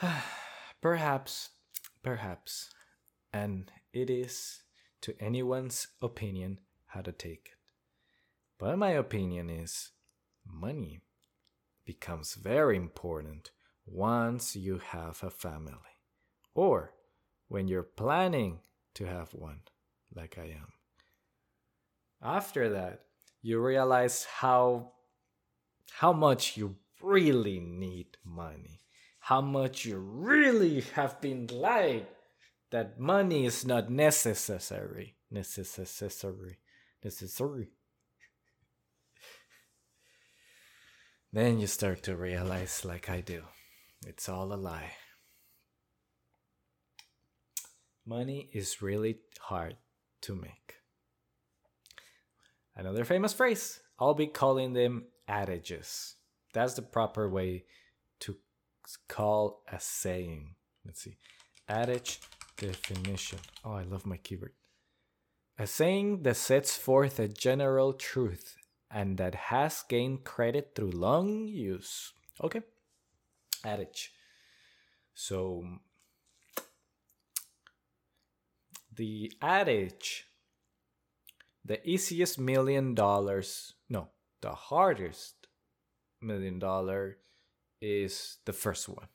[0.80, 1.50] perhaps,
[2.02, 2.70] perhaps.
[3.32, 4.62] And it is
[5.02, 7.58] to anyone's opinion how to take it.
[8.58, 9.90] But my opinion is
[10.46, 11.00] money
[11.84, 13.50] becomes very important
[13.86, 15.98] once you have a family
[16.54, 16.92] or
[17.48, 18.60] when you're planning
[18.94, 19.60] to have one,
[20.14, 20.72] like I am.
[22.22, 23.00] After that,
[23.42, 24.92] you realize how
[25.90, 28.80] how much you really need money.
[29.20, 32.06] How much you really have been lied
[32.70, 35.14] that money is not necessary.
[35.30, 36.58] Necessary.
[37.02, 37.68] Necessary.
[41.32, 43.42] then you start to realize, like I do,
[44.06, 44.92] it's all a lie.
[48.06, 49.76] Money is really hard
[50.22, 50.74] to make.
[52.76, 53.80] Another famous phrase.
[53.98, 56.16] I'll be calling them adages.
[56.52, 57.64] That's the proper way
[58.20, 58.36] to
[59.08, 60.54] call a saying.
[60.84, 61.16] Let's see.
[61.68, 62.20] Adage
[62.58, 63.38] definition.
[63.64, 64.52] Oh, I love my keyboard.
[65.58, 68.56] A saying that sets forth a general truth
[68.90, 72.12] and that has gained credit through long use.
[72.42, 72.62] Okay.
[73.64, 74.12] Adage.
[75.14, 75.64] So
[78.96, 80.26] the adage
[81.64, 84.08] the easiest million dollars no
[84.40, 85.46] the hardest
[86.20, 87.18] million dollar
[87.80, 89.08] is the first one.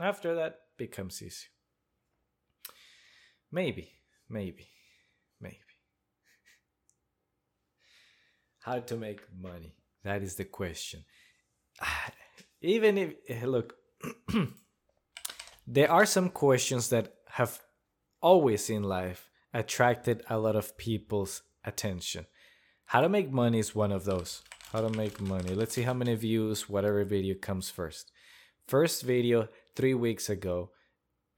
[0.00, 1.46] After that becomes easy.
[3.50, 3.92] Maybe
[4.28, 4.68] maybe
[5.40, 5.58] maybe.
[8.60, 9.74] How to make money?
[10.04, 11.04] That is the question.
[12.60, 13.74] Even if look
[15.66, 17.60] there are some questions that have
[18.20, 22.26] always in life attracted a lot of people's attention.
[22.86, 24.42] How to make money is one of those.
[24.72, 25.54] How to make money.
[25.54, 28.12] Let's see how many views whatever video comes first.
[28.66, 30.70] First video three weeks ago,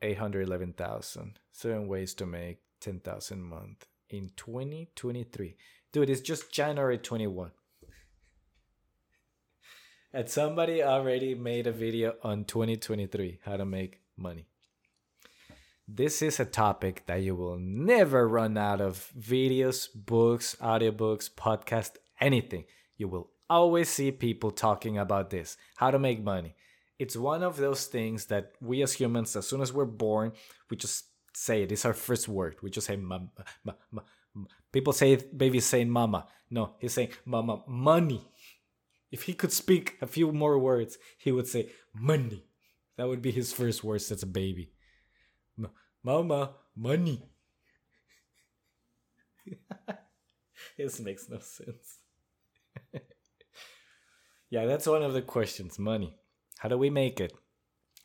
[0.02, 1.38] 811,000.
[1.52, 5.56] Seven ways to make 10,000 a month in 2023.
[5.92, 7.52] Dude, it's just January 21.
[10.12, 14.49] And somebody already made a video on 2023 how to make money.
[15.93, 21.97] This is a topic that you will never run out of videos, books, audiobooks, podcast,
[22.20, 22.64] anything.
[22.97, 26.55] You will always see people talking about this how to make money.
[27.01, 30.30] It's one of those things that we as humans, as soon as we're born,
[30.70, 31.72] we just say it.
[31.72, 32.55] It's our first word.
[32.62, 33.30] We just say mama.
[33.64, 34.03] Ma, ma.
[34.70, 36.28] People say baby's saying mama.
[36.51, 38.22] No, he's saying mama, money.
[39.11, 42.45] If he could speak a few more words, he would say money.
[42.97, 44.70] That would be his first words as a baby.
[46.03, 47.22] Mama, money.
[50.78, 51.98] this makes no sense.
[54.51, 56.16] yeah, that's one of the questions money.
[56.59, 57.32] How do we make it?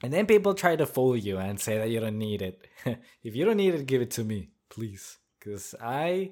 [0.04, 2.68] And then people try to fool you and say that you don't need it.
[3.24, 5.18] if you don't need it, give it to me, please.
[5.40, 6.32] because I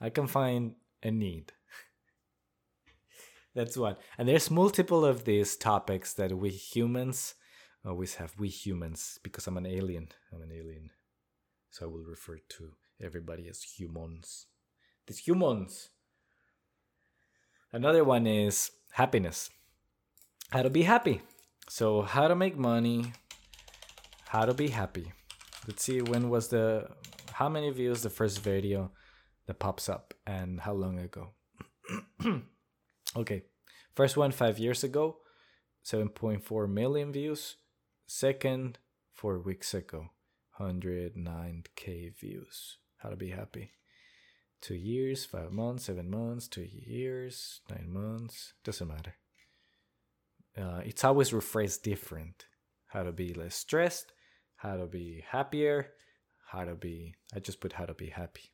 [0.00, 1.52] I can find a need.
[3.54, 3.96] That's one.
[4.16, 7.34] And there's multiple of these topics that we humans
[7.84, 8.34] uh, always have.
[8.38, 10.08] We humans, because I'm an alien.
[10.32, 10.90] I'm an alien.
[11.70, 14.46] So I will refer to everybody as humans.
[15.06, 15.90] These humans.
[17.72, 19.50] Another one is happiness.
[20.50, 21.22] How to be happy.
[21.68, 23.12] So how to make money,
[24.26, 25.12] how to be happy.
[25.68, 26.88] Let's see when was the
[27.32, 28.90] how many views the first video
[29.46, 31.30] that pops up and how long ago.
[33.16, 33.42] okay.
[33.94, 35.18] First one 5 years ago,
[35.84, 37.56] 7.4 million views.
[38.06, 38.78] Second
[39.12, 40.10] 4 weeks ago,
[40.60, 42.78] 109k views.
[42.98, 43.72] How to be happy.
[44.60, 49.14] 2 years, 5 months, 7 months, 2 years, 9 months, doesn't matter
[50.56, 52.46] uh, it's always rephrased different.
[52.88, 54.12] How to be less stressed,
[54.56, 55.92] how to be happier,
[56.50, 57.14] how to be.
[57.34, 58.50] I just put how to be happy.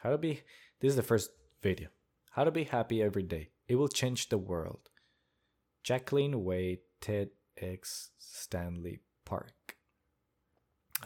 [0.00, 0.42] How to be.
[0.80, 1.30] This is the first
[1.62, 1.88] video.
[2.30, 3.50] How to be happy every day.
[3.68, 4.88] It will change the world.
[5.82, 9.55] Jacqueline Way, Ted X Stanley Park.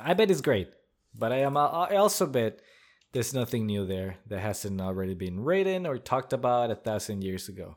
[0.02, 0.68] I bet it's great,
[1.14, 2.60] but I am uh, I also bet
[3.12, 7.48] there's nothing new there that hasn't already been written or talked about a thousand years
[7.48, 7.76] ago.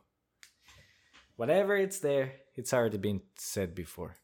[1.35, 4.15] Whatever it's there, it's already been said before.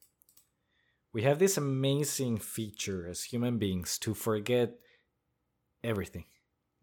[1.12, 4.76] We have this amazing feature as human beings to forget
[5.84, 6.26] everything.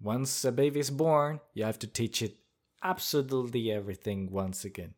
[0.00, 2.36] Once a baby is born, you have to teach it
[2.82, 4.94] absolutely everything once again.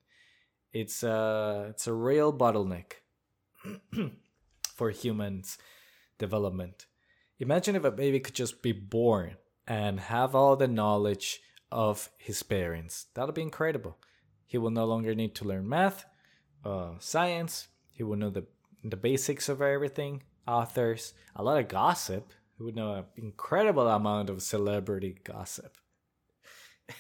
[0.73, 2.93] It's a it's a real bottleneck
[4.75, 5.59] for humans
[6.19, 6.87] development.
[7.39, 11.41] Imagine if a baby could just be born and have all the knowledge
[11.71, 13.07] of his parents.
[13.15, 13.99] That would be incredible.
[14.47, 16.07] He will no longer need to learn math,
[16.65, 17.69] uh, science.
[17.91, 18.47] He will know the
[18.85, 20.23] the basics of everything.
[20.47, 22.33] Authors, a lot of gossip.
[22.57, 25.77] He would know an incredible amount of celebrity gossip,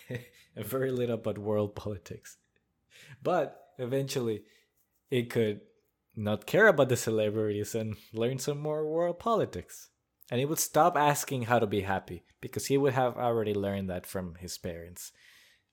[0.08, 0.20] and
[0.56, 2.36] very little about world politics.
[3.22, 4.42] But eventually,
[5.10, 5.62] it could
[6.18, 9.90] not care about the celebrities and learn some more world politics.
[10.30, 13.88] And he would stop asking how to be happy because he would have already learned
[13.88, 15.12] that from his parents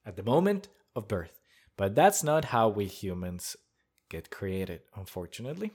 [0.05, 1.41] at the moment of birth.
[1.77, 3.57] But that's not how we humans
[4.09, 5.71] get created, unfortunately.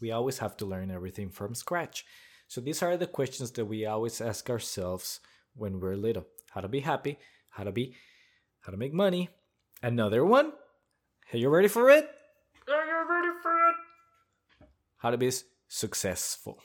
[0.00, 2.04] We always have to learn everything from scratch.
[2.48, 5.20] So these are the questions that we always ask ourselves
[5.54, 6.26] when we're little.
[6.50, 7.18] How to be happy,
[7.50, 7.96] how to be
[8.60, 9.28] how to make money.
[9.82, 10.52] Another one.
[11.32, 12.08] Are you ready for it?
[14.98, 15.30] How to be
[15.68, 16.60] successful.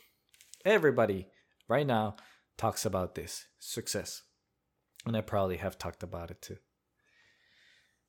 [0.66, 1.28] Everybody
[1.68, 2.16] right now
[2.58, 4.24] talks about this success.
[5.06, 6.58] And I probably have talked about it too.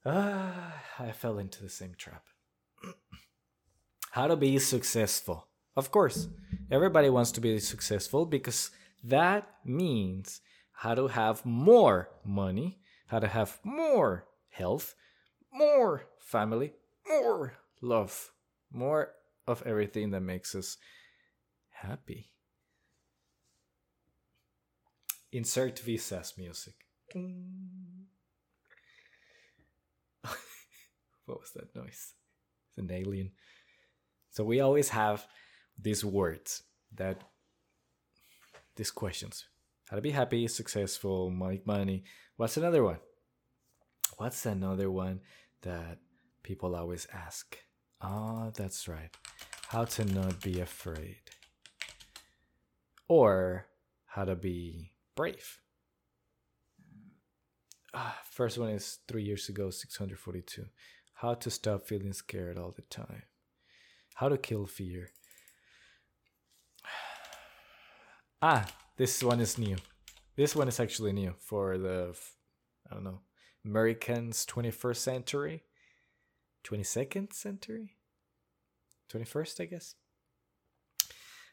[0.04, 2.24] Ah, I fell into the same trap.
[4.10, 5.48] How to be successful.
[5.76, 6.28] Of course,
[6.70, 8.70] everybody wants to be successful because
[9.02, 10.42] that means
[10.72, 14.94] how to have more money, how to have more health,
[15.50, 16.74] more family,
[17.08, 18.32] more love,
[18.70, 19.14] more
[19.46, 20.76] of everything that makes us
[21.70, 22.30] happy.
[25.32, 26.74] Insert Visas music.
[31.24, 32.14] what was that noise?
[32.68, 33.32] It's an alien.
[34.30, 35.26] So we always have
[35.78, 36.62] these words
[36.94, 37.22] that
[38.76, 39.46] these questions.
[39.88, 42.04] How to be happy, successful, make money.
[42.36, 42.98] What's another one?
[44.16, 45.20] What's another one
[45.62, 45.98] that
[46.42, 47.58] people always ask?
[48.00, 49.14] Ah, oh, that's right.
[49.72, 51.22] How to not be afraid.
[53.08, 53.68] Or
[54.04, 55.60] how to be brave.
[57.94, 60.66] Ah, first one is three years ago, 642.
[61.14, 63.22] How to stop feeling scared all the time.
[64.16, 65.08] How to kill fear.
[68.42, 68.66] Ah,
[68.98, 69.76] this one is new.
[70.36, 72.14] This one is actually new for the,
[72.90, 73.20] I don't know,
[73.64, 75.62] Americans 21st century,
[76.64, 77.94] 22nd century,
[79.12, 79.94] 21st, I guess.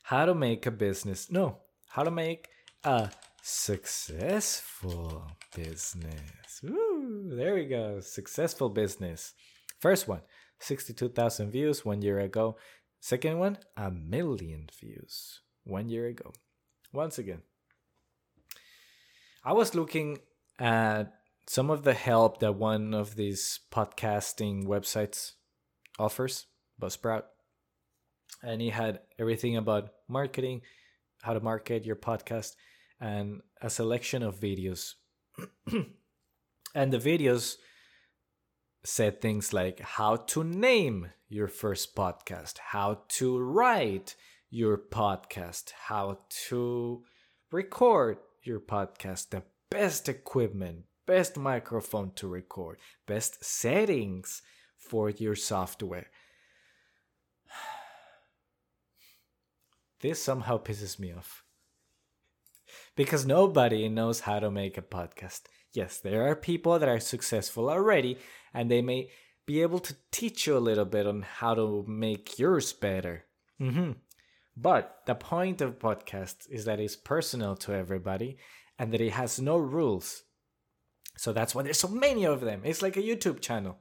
[0.04, 1.30] How to make a business.
[1.32, 1.58] No,
[1.90, 2.48] how to make
[2.84, 3.10] a
[3.42, 5.24] successful
[5.56, 6.62] business.
[6.64, 8.00] Woo, there we go.
[8.00, 9.34] Successful business.
[9.80, 10.22] First one,
[10.60, 12.58] 62,000 views one year ago.
[13.00, 16.34] Second one, a million views one year ago.
[16.92, 17.44] Once again,
[19.44, 20.20] I was looking
[20.58, 21.14] at
[21.48, 25.34] some of the help that one of these podcasting websites
[25.98, 26.48] offers,
[26.82, 27.24] Buzzsprout.
[28.44, 30.62] And he had everything about marketing,
[31.22, 32.56] how to market your podcast,
[33.00, 34.94] and a selection of videos.
[36.76, 37.56] and the videos
[38.84, 44.16] said things like how to name your first podcast, how to write
[44.50, 47.04] your podcast, how to
[47.52, 54.42] record your podcast, the best equipment, best microphone to record, best settings
[54.78, 56.08] for your software.
[60.02, 61.44] This somehow pisses me off.
[62.96, 65.42] Because nobody knows how to make a podcast.
[65.74, 68.18] Yes, there are people that are successful already,
[68.54, 69.10] and they may
[69.46, 73.26] be able to teach you a little bit on how to make yours better.
[73.60, 73.94] Mm-hmm.
[74.56, 78.38] But the point of podcasts is that it's personal to everybody
[78.78, 80.24] and that it has no rules.
[81.18, 82.62] So that's why there's so many of them.
[82.64, 83.80] It's like a YouTube channel.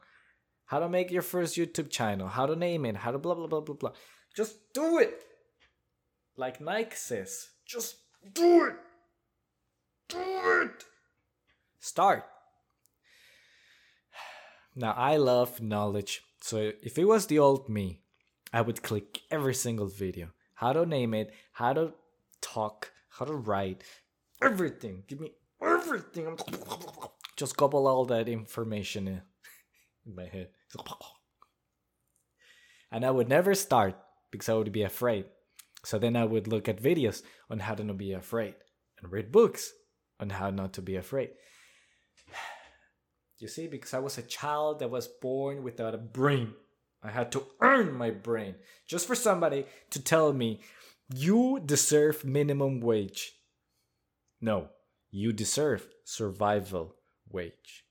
[0.66, 3.46] How to make your first YouTube channel, how to name it, how to blah blah
[3.46, 3.92] blah blah blah.
[4.36, 5.22] Just do it.
[6.38, 7.96] Like Nike says, just
[8.32, 8.76] do it.
[10.08, 10.18] Do
[10.62, 10.84] it.
[11.80, 12.26] Start.
[14.76, 16.22] Now I love knowledge.
[16.40, 18.02] So if it was the old me,
[18.52, 20.28] I would click every single video.
[20.54, 21.94] How to name it, how to
[22.40, 23.82] talk, how to write,
[24.40, 25.02] everything.
[25.08, 26.38] Give me everything.
[27.36, 29.22] Just gobble all that information in,
[30.06, 30.50] in my head.
[32.92, 33.96] And I would never start
[34.30, 35.24] because I would be afraid.
[35.84, 38.54] So then I would look at videos on how to not be afraid
[39.00, 39.72] and read books
[40.20, 41.30] on how not to be afraid.
[43.40, 46.54] You see, because I was a child that was born without a brain.
[47.04, 50.58] I had to earn my brain just for somebody to tell me,
[51.14, 53.34] you deserve minimum wage.
[54.40, 54.70] No,
[55.12, 56.96] you deserve survival
[57.30, 57.84] wage.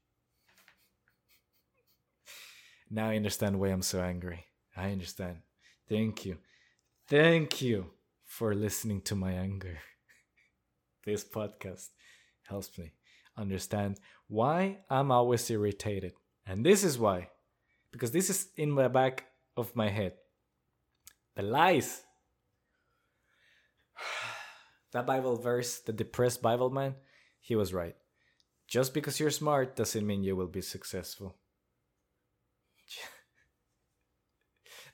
[2.90, 4.46] Now I understand why I'm so angry.
[4.76, 5.38] I understand.
[5.90, 6.38] Thank you.
[7.08, 7.91] Thank you
[8.26, 9.80] for listening to my anger.
[11.05, 11.88] This podcast
[12.43, 12.91] helps me
[13.38, 13.97] understand
[14.28, 16.12] why I'm always irritated.
[16.45, 17.30] And this is why.
[17.93, 19.24] Because this is in the back
[19.55, 20.16] of my head.
[21.36, 22.03] The lies.
[24.91, 26.95] That Bible verse, the depressed Bible man,
[27.39, 27.95] he was right.
[28.68, 31.36] Just because you're smart doesn't mean you will be successful.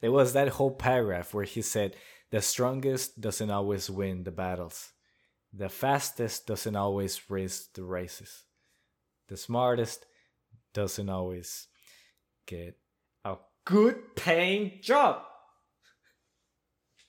[0.04, 1.95] There was that whole paragraph where he said,
[2.30, 4.91] The strongest doesn't always win the battles,
[5.54, 8.43] the fastest doesn't always race the races,
[9.30, 10.06] the smartest
[10.74, 11.68] doesn't always
[12.45, 12.78] get
[13.24, 15.22] a good paying job.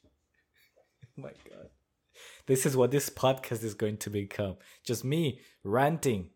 [0.07, 1.70] oh my god.
[2.47, 4.59] This is what this podcast is going to become.
[4.86, 6.30] Just me ranting.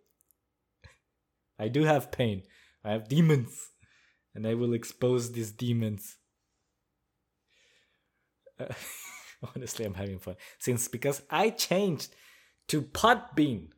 [1.60, 2.42] I do have pain.
[2.84, 3.70] I have demons.
[4.34, 6.16] And I will expose these demons.
[9.54, 10.36] Honestly, I'm having fun.
[10.58, 12.14] Since because I changed
[12.68, 13.68] to Podbean.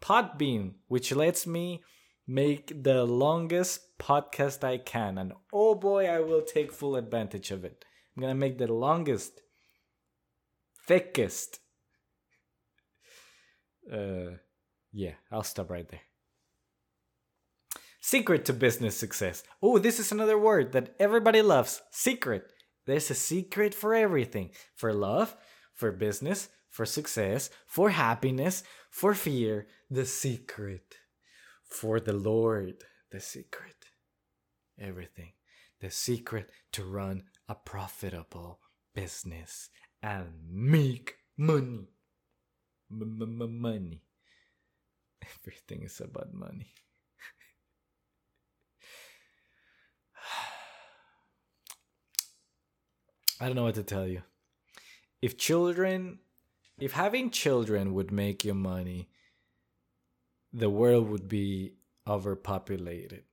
[0.00, 1.82] Podbean, which lets me
[2.26, 5.18] make the longest podcast I can.
[5.18, 7.84] And oh boy, I will take full advantage of it.
[8.16, 9.40] I'm going to make the longest,
[10.86, 11.60] thickest.
[13.90, 14.36] Uh,
[14.92, 16.00] yeah, I'll stop right there.
[18.00, 19.44] Secret to business success.
[19.62, 21.82] Oh, this is another word that everybody loves.
[21.90, 22.52] Secret.
[22.86, 25.36] There's a secret for everything for love,
[25.74, 29.66] for business, for success, for happiness, for fear.
[29.90, 30.96] The secret.
[31.64, 32.84] For the Lord.
[33.10, 33.76] The secret.
[34.80, 35.32] Everything.
[35.80, 38.60] The secret to run a profitable
[38.94, 39.68] business
[40.02, 41.88] and make money.
[42.90, 44.02] money.
[45.40, 46.72] Everything is about money.
[53.42, 54.22] I don't know what to tell you.
[55.20, 56.20] If children,
[56.78, 59.08] if having children would make you money,
[60.52, 61.72] the world would be
[62.06, 63.24] overpopulated.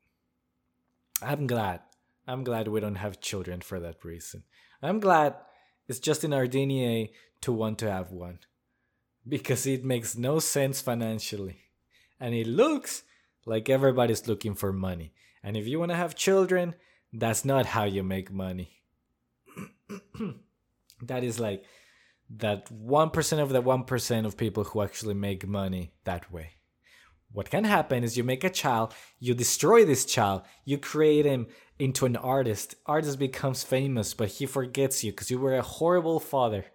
[1.22, 1.82] I'm glad.
[2.28, 4.46] I'm glad we don't have children for that reason.
[4.82, 5.36] I'm glad
[5.88, 8.40] it's just in our DNA to want to have one
[9.28, 11.58] because it makes no sense financially.
[12.20, 13.04] And it looks
[13.46, 15.14] like everybody's looking for money.
[15.44, 16.74] And if you want to have children,
[17.14, 18.79] that's not how you make money.
[21.02, 21.64] that is like
[22.30, 26.52] that 1% of the 1% of people who actually make money that way.
[27.32, 31.48] What can happen is you make a child, you destroy this child, you create him
[31.78, 32.76] into an artist.
[32.86, 36.66] Artist becomes famous, but he forgets you because you were a horrible father.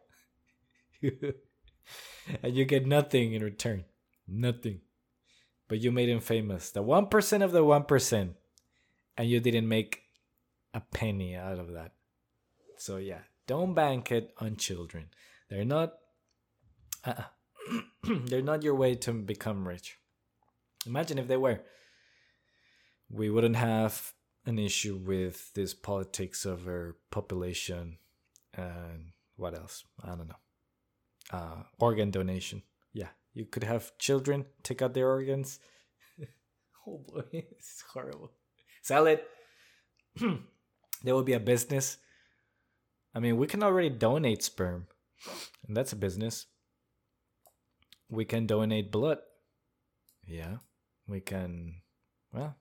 [1.03, 3.85] and you get nothing in return.
[4.29, 4.81] Nothing.
[5.69, 6.71] But you made him famous.
[6.71, 8.31] The 1% of the 1%.
[9.17, 10.03] And you didn't make
[10.73, 11.93] a penny out of that.
[12.85, 15.09] So yeah, don't bank it on children.
[15.49, 15.95] They're not
[17.03, 17.23] uh,
[18.27, 19.97] they're not your way to become rich.
[20.87, 21.63] Imagine if they were.
[23.09, 24.13] We wouldn't have
[24.45, 27.97] an issue with this politics of our population
[28.53, 29.85] and what else?
[30.03, 30.43] I don't know.
[31.31, 32.65] Uh, organ donation.
[32.93, 35.59] Yeah, You could have children take out their organs.
[36.87, 38.33] oh boy, this is horrible.
[38.83, 39.27] Sell it.
[41.03, 41.97] there will be a business.
[43.15, 44.89] I mean, we can already donate sperm,
[45.67, 46.47] and that's a business.
[48.09, 49.19] We can donate blood.
[50.27, 50.57] Yeah,
[51.07, 51.83] we can.
[52.33, 52.57] Well,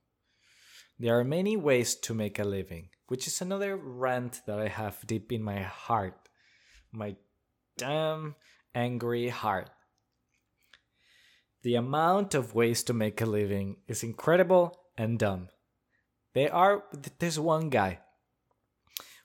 [1.00, 5.08] there are many ways to make a living, which is another rant that I have
[5.08, 6.30] deep in my heart.
[6.92, 7.16] My
[7.78, 8.36] damn
[8.76, 9.72] angry heart.
[11.64, 15.50] The amount of ways to make a living is incredible and dumb.
[16.36, 16.84] There are
[17.20, 18.00] there's one guy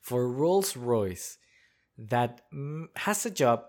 [0.09, 1.37] for Rolls Royce
[1.99, 3.65] that mm, has a job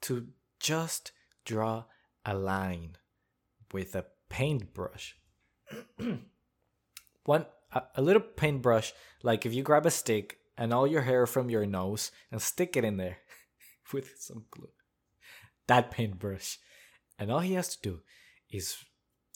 [0.00, 0.28] to
[0.58, 1.12] just
[1.44, 1.84] draw
[2.24, 2.96] a line
[3.70, 5.14] with a paintbrush.
[7.26, 11.26] one a, a little paintbrush like if you grab a stick and all your hair
[11.26, 13.18] from your nose and stick it in there
[13.92, 14.72] with some glue.
[15.66, 16.60] That paintbrush.
[17.18, 18.00] And all he has to do
[18.50, 18.78] is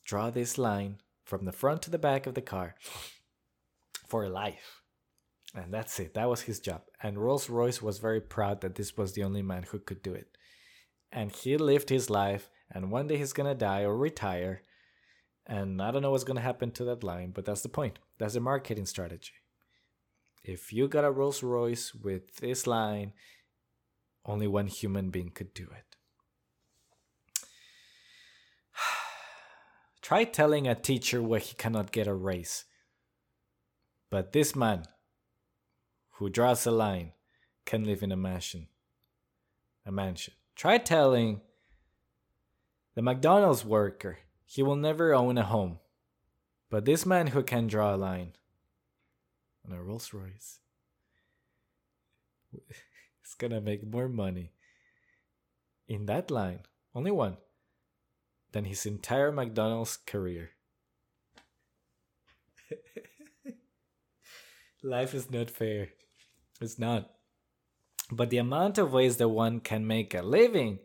[0.02, 2.74] draw this line from the front to the back of the car
[4.06, 4.77] for life.
[5.58, 6.14] And that's it.
[6.14, 6.82] That was his job.
[7.02, 10.14] And Rolls Royce was very proud that this was the only man who could do
[10.14, 10.38] it.
[11.10, 14.62] And he lived his life, and one day he's gonna die or retire.
[15.46, 17.98] And I don't know what's gonna happen to that line, but that's the point.
[18.18, 19.32] That's the marketing strategy.
[20.44, 23.12] If you got a Rolls Royce with this line,
[24.24, 25.96] only one human being could do it.
[30.02, 32.64] Try telling a teacher why he cannot get a raise.
[34.10, 34.84] But this man,
[36.18, 37.12] who draws a line,
[37.64, 38.66] can live in a mansion.
[39.86, 40.34] A mansion.
[40.56, 41.40] Try telling
[42.94, 45.78] the McDonald's worker he will never own a home.
[46.70, 48.32] But this man who can draw a line
[49.64, 50.58] on a Rolls Royce
[52.52, 54.50] is gonna make more money
[55.86, 56.62] in that line,
[56.94, 57.36] only one,
[58.50, 60.50] than his entire McDonald's career.
[64.82, 65.90] Life is not fair.
[66.60, 67.10] It's not.
[68.10, 70.78] But the amount of ways that one can make a living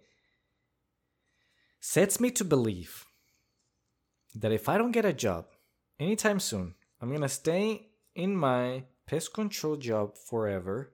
[1.80, 3.06] sets me to believe
[4.36, 5.46] that if I don't get a job
[6.00, 10.92] anytime soon, I'm going to stay in my pest control job forever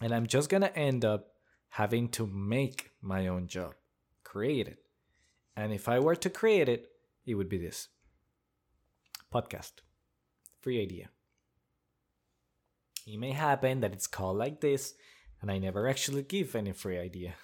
[0.00, 1.32] and I'm just going to end up
[1.70, 3.74] having to make my own job,
[4.24, 4.78] create it.
[5.56, 6.90] And if I were to create it,
[7.24, 7.88] it would be this
[9.32, 9.72] podcast.
[10.60, 11.08] Free idea.
[13.06, 14.94] It may happen that it's called like this,
[15.40, 17.34] and I never actually give any free idea.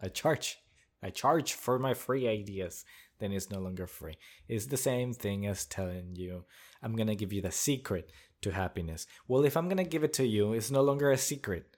[0.00, 0.58] I charge.
[1.02, 2.84] I charge for my free ideas.
[3.18, 4.16] Then it's no longer free.
[4.48, 6.44] It's the same thing as telling you,
[6.82, 8.10] I'm gonna give you the secret
[8.42, 9.06] to happiness.
[9.28, 11.76] Well, if I'm gonna give it to you, it's no longer a secret.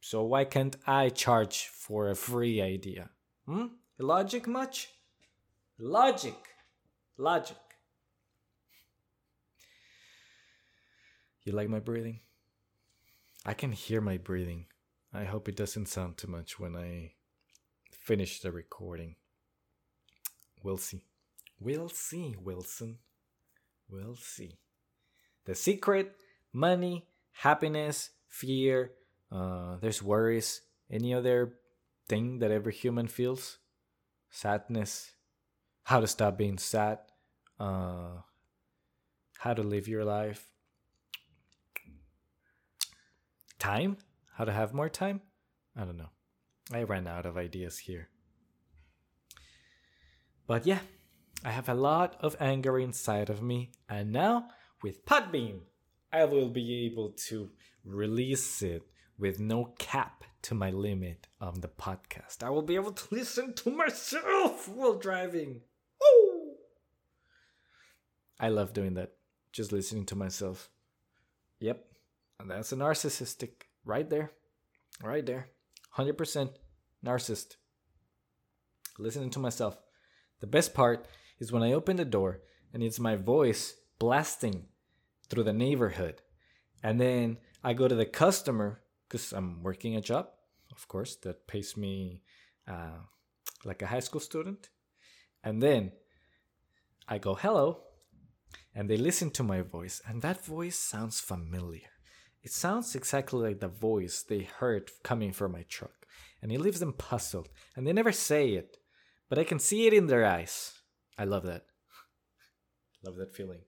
[0.00, 3.10] So why can't I charge for a free idea?
[3.46, 3.66] Hmm?
[3.98, 4.90] Logic much?
[5.78, 6.36] Logic.
[7.18, 7.56] Logic.
[11.44, 12.20] You like my breathing?
[13.44, 14.64] I can hear my breathing.
[15.12, 17.12] I hope it doesn't sound too much when I
[17.92, 19.16] finish the recording.
[20.62, 21.04] We'll see.
[21.60, 22.98] We'll see, Wilson.
[23.90, 24.58] We'll see.
[25.44, 26.16] The secret
[26.50, 28.92] money, happiness, fear,
[29.30, 31.58] uh, there's worries, any other
[32.08, 33.58] thing that every human feels
[34.30, 35.12] sadness,
[35.82, 37.00] how to stop being sad,
[37.60, 38.22] uh,
[39.38, 40.48] how to live your life,
[43.64, 43.96] time,
[44.36, 45.22] how to have more time.
[45.74, 46.10] I don't know.
[46.70, 48.08] I ran out of ideas here.
[50.46, 50.80] But yeah,
[51.42, 54.48] I have a lot of anger inside of me, and now
[54.82, 55.60] with Podbean,
[56.12, 57.50] I will be able to
[57.84, 58.82] release it
[59.18, 62.42] with no cap to my limit on the podcast.
[62.42, 65.62] I will be able to listen to myself while driving.
[66.00, 66.56] Woo!
[68.38, 69.12] I love doing that.
[69.52, 70.68] Just listening to myself.
[71.60, 71.93] Yep.
[72.40, 74.32] And that's a narcissistic right there.
[75.02, 75.48] Right there.
[75.96, 76.50] 100%
[77.04, 77.56] narcissist.
[78.98, 79.78] Listening to myself.
[80.40, 81.06] The best part
[81.38, 82.40] is when I open the door
[82.72, 84.66] and it's my voice blasting
[85.28, 86.22] through the neighborhood.
[86.82, 90.28] And then I go to the customer because I'm working a job,
[90.70, 92.22] of course, that pays me
[92.68, 92.98] uh,
[93.64, 94.68] like a high school student.
[95.42, 95.92] And then
[97.08, 97.80] I go, hello.
[98.74, 101.93] And they listen to my voice, and that voice sounds familiar.
[102.44, 106.06] It sounds exactly like the voice they heard coming from my truck.
[106.42, 108.76] And it leaves them puzzled, and they never say it,
[109.30, 110.74] but I can see it in their eyes.
[111.16, 111.64] I love that.
[113.02, 113.62] love that feeling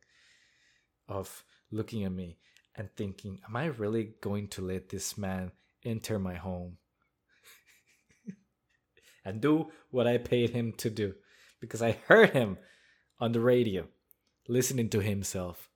[1.09, 2.37] of looking at me
[2.75, 5.53] and thinking, Am I really going to let this man
[5.83, 6.77] enter my home?
[9.25, 11.15] and do what I paid him to do
[11.61, 12.59] because I heard him
[13.19, 13.87] on the radio
[14.49, 15.71] listening to himself.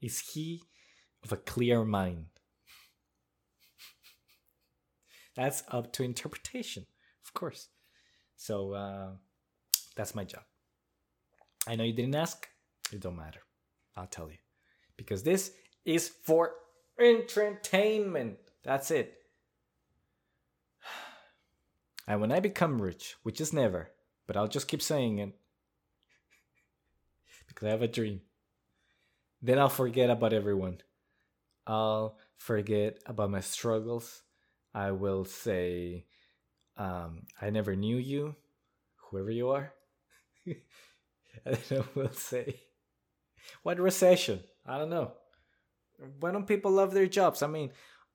[0.00, 0.64] Is he
[1.22, 2.31] of a clear mind?
[5.34, 6.86] That's up to interpretation,
[7.24, 7.68] of course.
[8.36, 9.08] So uh,
[9.96, 10.42] that's my job.
[11.66, 12.48] I know you didn't ask.
[12.92, 13.40] It don't matter.
[13.96, 14.38] I'll tell you.
[14.96, 15.52] Because this
[15.84, 16.52] is for
[16.98, 18.38] entertainment.
[18.62, 19.18] That's it.
[22.08, 23.90] And when I become rich, which is never,
[24.26, 25.32] but I'll just keep saying it
[27.48, 28.22] because I have a dream,
[29.40, 30.78] then I'll forget about everyone.
[31.64, 34.22] I'll forget about my struggles.
[34.74, 36.06] I will say,
[36.76, 38.34] um, I never knew you,
[38.96, 39.72] whoever you are.
[40.46, 40.56] and
[41.68, 42.60] then I will say,
[43.62, 44.40] what recession?
[44.66, 45.12] I don't know.
[46.20, 47.42] Why don't people love their jobs?
[47.42, 47.70] I mean,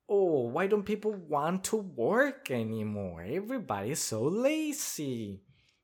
[0.08, 3.22] oh, why don't people want to work anymore?
[3.22, 5.42] Everybody's so lazy.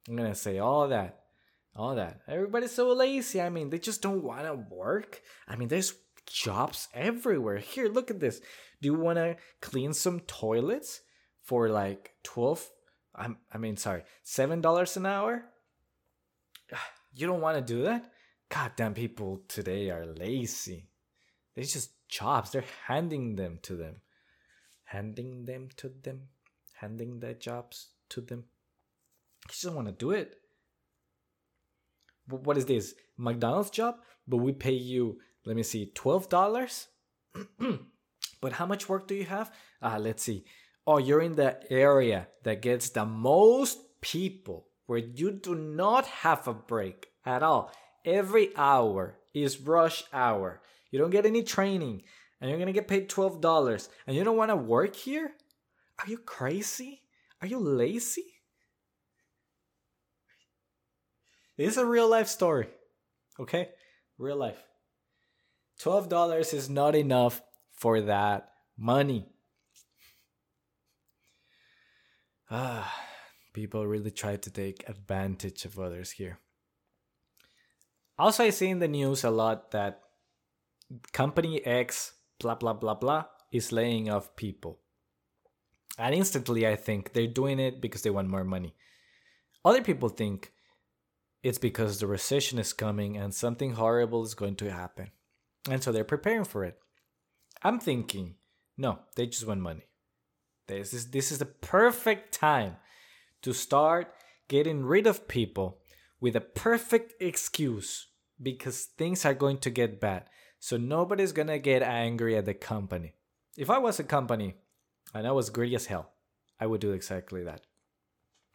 [0.09, 1.21] I'm gonna say all that.
[1.77, 2.21] All that.
[2.29, 3.41] Everybody's so lazy.
[3.41, 5.23] I mean, they just don't wanna work.
[5.49, 5.95] I mean, there's
[6.27, 7.59] jobs everywhere.
[7.59, 8.41] Here, look at this.
[8.81, 11.01] Do you wanna clean some toilets
[11.43, 12.71] for like 12
[13.17, 15.45] I'm, I mean, sorry, $7 an hour?
[17.17, 18.11] You don't wanna do that?
[18.49, 20.89] Goddamn people today are lazy.
[21.55, 22.51] They just jobs.
[22.51, 24.01] They're handing them to them
[24.95, 26.29] handing them to them,
[26.81, 28.45] handing their jobs to them.
[29.45, 30.37] You just don't want to do it.
[32.29, 32.95] What is this?
[33.17, 33.97] McDonald's job?
[34.27, 36.87] But we pay you, let me see, $12?
[38.41, 39.53] but how much work do you have?
[39.83, 40.45] Uh, let's see.
[40.87, 46.47] Oh, you're in the area that gets the most people where you do not have
[46.47, 47.73] a break at all.
[48.05, 50.61] Every hour is rush hour.
[50.91, 52.03] You don't get any training
[52.41, 55.33] and you're gonna get paid $12 and you don't wanna work here?
[55.99, 57.03] Are you crazy?
[57.41, 58.27] Are you lazy?
[61.57, 62.69] This is a real life story.
[63.41, 63.71] Okay?
[64.19, 64.63] Real life.
[65.81, 69.27] $12 is not enough for that money.
[72.51, 72.93] Ah,
[73.53, 76.39] people really try to take advantage of others here.
[78.19, 80.01] Also, I see in the news a lot that
[81.13, 84.79] company X blah blah blah blah is laying off people.
[85.99, 88.75] And instantly I think they're doing it because they want more money.
[89.65, 90.53] Other people think
[91.43, 95.11] it's because the recession is coming and something horrible is going to happen.
[95.69, 96.79] And so they're preparing for it.
[97.63, 98.35] I'm thinking,
[98.77, 99.87] no, they just want money.
[100.67, 102.77] This is this is the perfect time
[103.43, 104.13] to start
[104.49, 105.79] getting rid of people
[106.21, 108.07] with a perfect excuse
[108.41, 110.25] because things are going to get bad.
[110.59, 113.13] So nobody's gonna get angry at the company.
[113.57, 114.55] If I was a company
[115.13, 116.13] and I was greedy as hell,
[116.59, 117.67] I would do exactly that.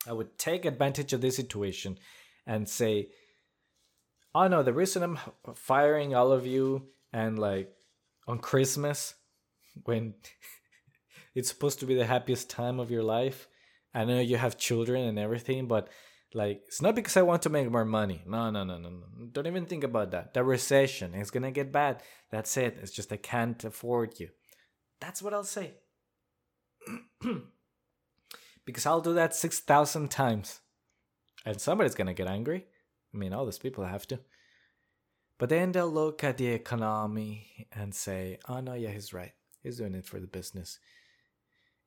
[0.07, 1.99] I would take advantage of this situation
[2.45, 3.09] and say,
[4.33, 5.19] oh no, the reason I'm
[5.55, 7.71] firing all of you and like
[8.27, 9.15] on Christmas
[9.83, 10.13] when
[11.35, 13.47] it's supposed to be the happiest time of your life.
[13.93, 15.89] I know you have children and everything, but
[16.33, 18.21] like, it's not because I want to make more money.
[18.25, 19.25] No, no, no, no, no.
[19.31, 20.33] Don't even think about that.
[20.33, 22.03] The recession is gonna get bad.
[22.29, 22.77] That's it.
[22.81, 24.29] It's just I can't afford you.
[24.99, 25.73] That's what I'll say.
[28.65, 30.59] because I'll do that 6,000 times.
[31.45, 32.67] And somebody's gonna get angry.
[33.13, 34.19] I mean, all those people have to.
[35.39, 39.31] But then they'll look at the economy and say, oh no, yeah, he's right.
[39.63, 40.79] He's doing it for the business.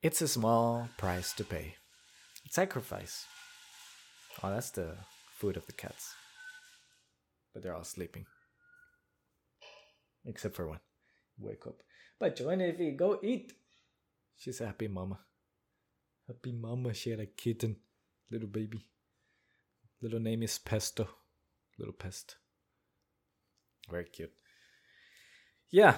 [0.03, 1.76] It's a small price to pay.
[2.48, 3.26] Sacrifice.
[4.42, 4.96] Oh, that's the
[5.36, 6.14] food of the cats.
[7.53, 8.24] But they're all sleeping.
[10.24, 10.80] Except for one.
[11.38, 11.82] Wake up.
[12.18, 13.53] But Joanne, go eat.
[14.36, 15.18] She's a happy mama.
[16.26, 16.94] Happy mama.
[16.94, 17.76] She had a kitten.
[18.30, 18.86] Little baby.
[20.00, 21.07] Little name is Pesto.
[21.78, 22.36] Little pest.
[23.91, 24.33] Very cute.
[25.70, 25.97] Yeah.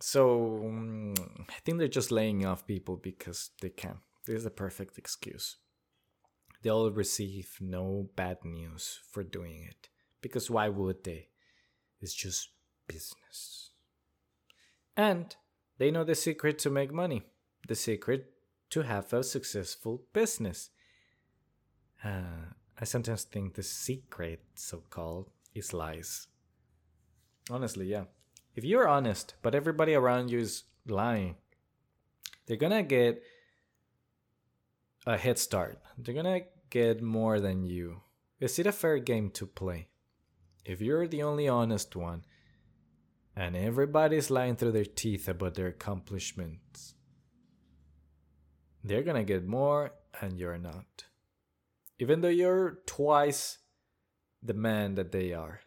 [0.00, 1.14] So um,
[1.48, 3.98] I think they're just laying off people because they can.
[4.26, 5.56] This is a perfect excuse
[6.62, 9.88] they'll receive no bad news for doing it.
[10.20, 11.28] Because why would they?
[12.00, 12.50] It's just
[12.86, 13.70] business.
[14.96, 15.34] And
[15.78, 17.22] they know the secret to make money,
[17.66, 18.32] the secret
[18.70, 20.70] to have a successful business.
[22.04, 26.26] Uh, I sometimes think the secret, so called, is lies.
[27.50, 28.04] Honestly, yeah.
[28.54, 31.36] If you're honest, but everybody around you is lying,
[32.46, 33.22] they're gonna get
[35.06, 35.80] a head start.
[35.98, 38.02] They're gonna get more than you.
[38.38, 39.88] Is it a fair game to play?
[40.64, 42.24] If you're the only honest one,
[43.36, 46.94] and everybody's lying through their teeth about their accomplishments,
[48.84, 51.04] they're gonna get more and you're not.
[52.00, 53.58] even though you're twice
[54.42, 55.60] the man that they are,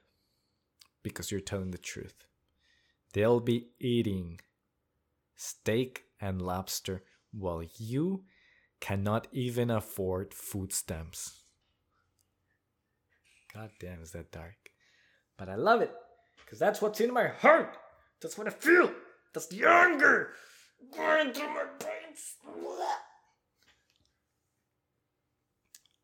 [1.04, 2.26] because you're telling the truth.
[3.14, 4.39] They'll be eating
[5.36, 8.24] steak and lobster while you
[8.80, 11.43] cannot even afford food stamps.
[13.54, 14.56] God damn, is that dark?
[15.38, 15.91] But I love it
[16.43, 17.78] because that's what's in my heart.
[18.22, 18.91] That's what I feel.
[19.34, 20.30] That's the anger
[20.95, 22.36] going through my brains.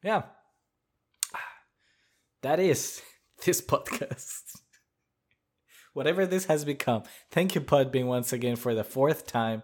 [0.03, 0.23] Yeah.
[2.41, 3.01] That is
[3.45, 4.43] this podcast.
[5.99, 7.03] Whatever this has become.
[7.29, 9.63] Thank you, Podbean, once again for the fourth time.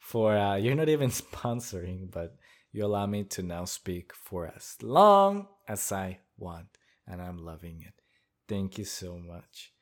[0.00, 2.34] For uh, you're not even sponsoring, but
[2.72, 6.66] you allow me to now speak for as long as I want,
[7.06, 7.94] and I'm loving it.
[8.48, 9.72] Thank you so much.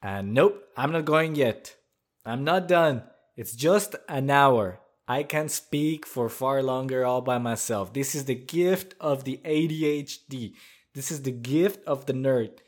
[0.00, 1.76] And nope, I'm not going yet.
[2.24, 3.02] I'm not done.
[3.36, 4.80] It's just an hour.
[5.06, 7.92] I can speak for far longer all by myself.
[7.92, 10.54] This is the gift of the ADHD.
[10.94, 12.60] This is the gift of the nerd.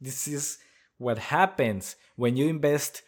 [0.00, 0.58] This is
[0.98, 3.02] what happens when you invest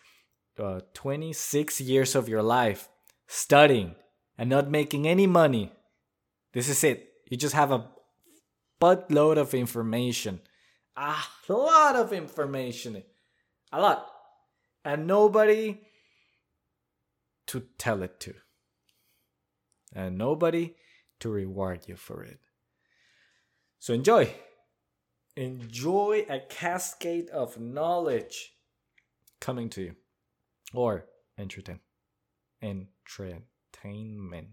[0.58, 2.88] uh, 26 years of your life
[3.26, 3.94] studying
[4.38, 5.72] and not making any money.
[6.52, 7.08] This is it.
[7.28, 7.88] You just have a
[8.80, 10.40] buttload of information.
[10.96, 11.16] A
[11.48, 13.02] lot of information.
[13.72, 14.06] A lot.
[14.84, 15.80] And nobody
[17.48, 18.34] to tell it to.
[19.94, 20.74] And nobody
[21.20, 22.40] to reward you for it.
[23.78, 24.34] So enjoy.
[25.36, 28.54] Enjoy a cascade of knowledge
[29.40, 29.96] coming to you.
[30.72, 31.06] Or
[31.38, 31.80] entertain.
[32.62, 34.48] Entertainment.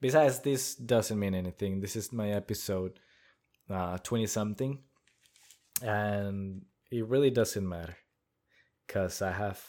[0.00, 1.80] Besides, this doesn't mean anything.
[1.80, 3.00] This is my episode
[3.70, 4.78] uh, 20 something.
[5.82, 7.96] And it really doesn't matter.
[8.86, 9.62] Because I have,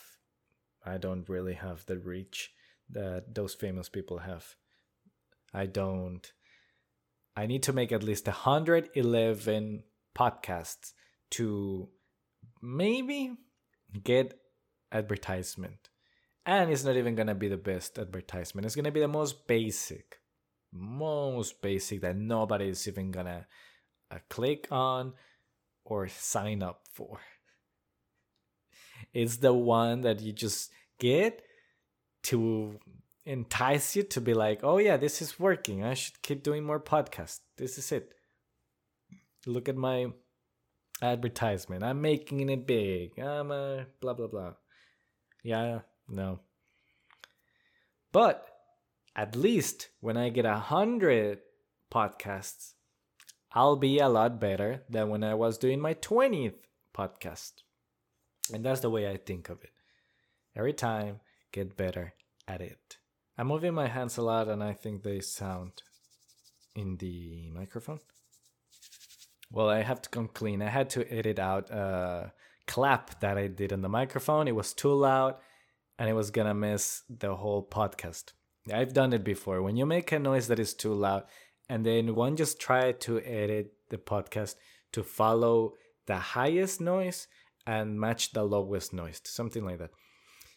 [0.86, 2.52] I don't really have the reach
[2.90, 4.56] that those famous people have.
[5.54, 6.32] I don't.
[7.40, 9.84] I need to make at least 111
[10.14, 10.92] podcasts
[11.32, 11.88] to
[12.62, 13.38] maybe
[14.04, 14.38] get
[14.92, 15.88] advertisement.
[16.46, 18.66] And it's not even gonna be the best advertisement.
[18.66, 20.20] It's gonna be the most basic,
[20.74, 23.48] most basic that nobody is even gonna
[24.12, 25.14] uh, click on
[25.86, 27.22] or sign up for.
[29.14, 31.42] It's the one that you just get
[32.24, 32.78] to
[33.30, 35.84] entice you to be like, oh yeah, this is working.
[35.84, 37.41] I should keep doing more podcasts.
[37.57, 38.13] This is it.
[39.45, 40.07] Look at my
[41.01, 41.84] advertisement.
[41.84, 43.19] I'm making it big.
[43.19, 44.53] I'm a blah blah blah.
[45.43, 46.39] Yeah, no.
[48.11, 48.47] But
[49.15, 51.39] at least when I get a hundred
[51.93, 52.73] podcasts,
[53.51, 56.59] I'll be a lot better than when I was doing my 20th
[56.95, 57.53] podcast.
[58.53, 59.71] And that's the way I think of it.
[60.55, 61.19] Every time,
[61.51, 62.13] get better
[62.47, 62.99] at it.
[63.40, 65.82] I'm moving my hands a lot and I think they sound
[66.76, 68.00] in the microphone.
[69.50, 70.62] Well, I have to come clean.
[70.62, 72.34] I had to edit out a
[72.68, 74.50] clap that I did on the microphone.
[74.50, 75.36] It was too loud
[75.98, 78.34] and it was gonna miss the whole podcast.
[78.74, 79.62] I've done it before.
[79.62, 81.24] When you make a noise that is too loud,
[81.70, 84.56] and then one just try to edit the podcast
[84.92, 85.76] to follow
[86.08, 87.28] the highest noise
[87.66, 89.92] and match the lowest noise, something like that.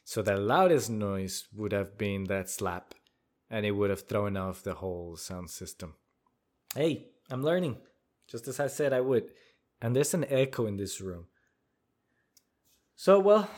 [0.04, 2.94] So the loudest noise would have been that slap,
[3.50, 5.94] and it would have thrown off the whole sound system.
[6.74, 7.76] Hey, I'm learning,
[8.28, 9.30] just as I said I would.
[9.80, 11.26] And there's an echo in this room.
[12.96, 13.48] So, well,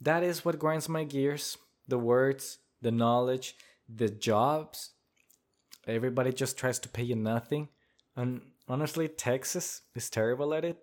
[0.00, 1.56] that is what grinds my gears
[1.88, 3.56] the words, the knowledge,
[3.88, 4.90] the jobs.
[5.86, 7.68] Everybody just tries to pay you nothing.
[8.16, 10.78] And honestly, Texas is terrible at it.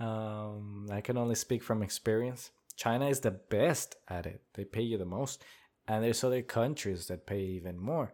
[0.00, 2.50] Um, I can only speak from experience.
[2.82, 4.42] China is the best at it.
[4.54, 5.44] They pay you the most.
[5.86, 8.12] And there's other countries that pay even more.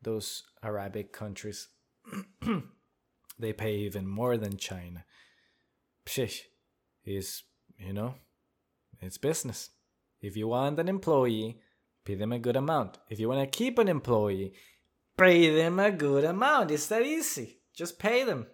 [0.00, 1.68] Those Arabic countries,
[3.38, 5.04] they pay even more than China.
[6.06, 6.40] Pshish
[7.04, 7.42] is,
[7.78, 8.14] you know,
[9.02, 9.68] it's business.
[10.22, 11.60] If you want an employee,
[12.06, 12.96] pay them a good amount.
[13.10, 14.54] If you want to keep an employee,
[15.18, 16.70] pay them a good amount.
[16.70, 17.58] It's that easy.
[17.74, 18.46] Just pay them.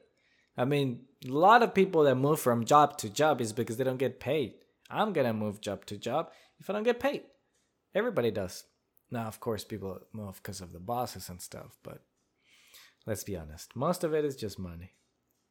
[0.56, 3.84] I mean, a lot of people that move from job to job is because they
[3.84, 4.54] don't get paid.
[4.92, 6.30] I'm gonna move job to job
[6.60, 7.22] if I don't get paid.
[7.94, 8.64] Everybody does.
[9.10, 12.02] Now, of course, people move because of the bosses and stuff, but
[13.06, 13.74] let's be honest.
[13.76, 14.92] Most of it is just money.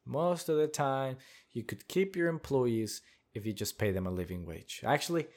[0.04, 1.16] Most of the time,
[1.52, 3.02] you could keep your employees
[3.34, 4.82] if you just pay them a living wage.
[4.84, 5.28] Actually,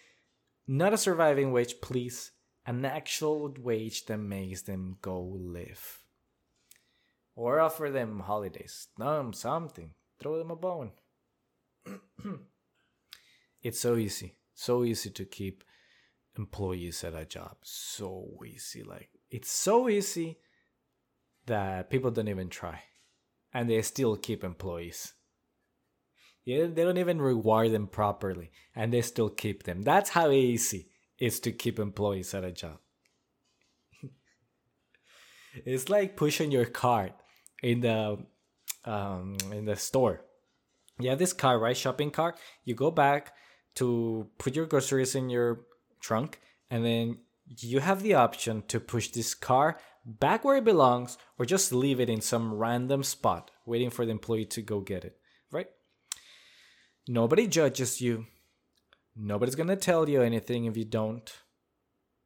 [0.67, 2.31] not a surviving wage, please.
[2.65, 6.03] An actual wage that makes them go live.
[7.35, 8.87] Or offer them holidays.
[8.97, 9.91] No, something.
[10.19, 10.91] Throw them a bone.
[13.65, 14.35] it's so easy.
[14.53, 15.63] So easy to keep
[16.37, 17.57] employees at a job.
[17.63, 18.83] So easy.
[18.83, 20.37] Like, it's so easy
[21.47, 22.83] that people don't even try
[23.51, 25.13] and they still keep employees.
[26.43, 29.81] Yeah, they don't even reward them properly and they still keep them.
[29.81, 32.77] That's how easy it is to keep employees at a job.
[35.65, 37.13] it's like pushing your cart
[37.63, 38.19] in the
[38.85, 40.21] um, in the store.
[40.99, 41.75] You have this car, right?
[41.75, 42.37] Shopping cart.
[42.63, 43.33] You go back
[43.75, 45.61] to put your groceries in your
[45.99, 47.19] trunk, and then
[47.59, 51.99] you have the option to push this car back where it belongs or just leave
[51.99, 55.17] it in some random spot waiting for the employee to go get it,
[55.51, 55.67] right?
[57.07, 58.25] Nobody judges you.
[59.15, 61.31] Nobody's going to tell you anything if you don't.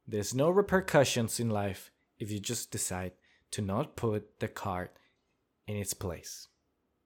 [0.08, 3.12] There's no repercussions in life if you just decide
[3.52, 4.98] to not put the cart
[5.68, 6.48] in its place.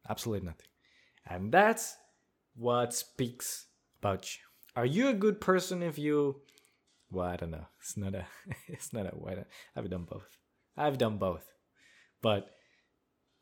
[0.09, 0.67] Absolutely nothing.
[1.27, 1.97] And that's
[2.55, 3.65] what speaks
[4.03, 4.41] you.
[4.75, 6.41] Are you a good person if you
[7.13, 7.67] well, I don't know.
[7.79, 8.25] It's not a
[8.67, 10.37] it's not a what I've done both.
[10.75, 11.45] I've done both.
[12.21, 12.49] But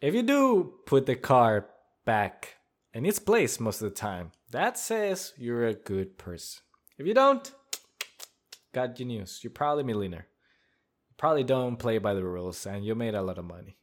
[0.02, 1.68] if you do put the car
[2.06, 2.56] back
[2.94, 6.62] in its place most of the time, that says you're a good person.
[6.98, 7.50] If you don't,
[8.74, 9.40] got your news.
[9.42, 10.28] You're probably a millionaire.
[11.10, 13.78] You probably don't play by the rules and you made a lot of money.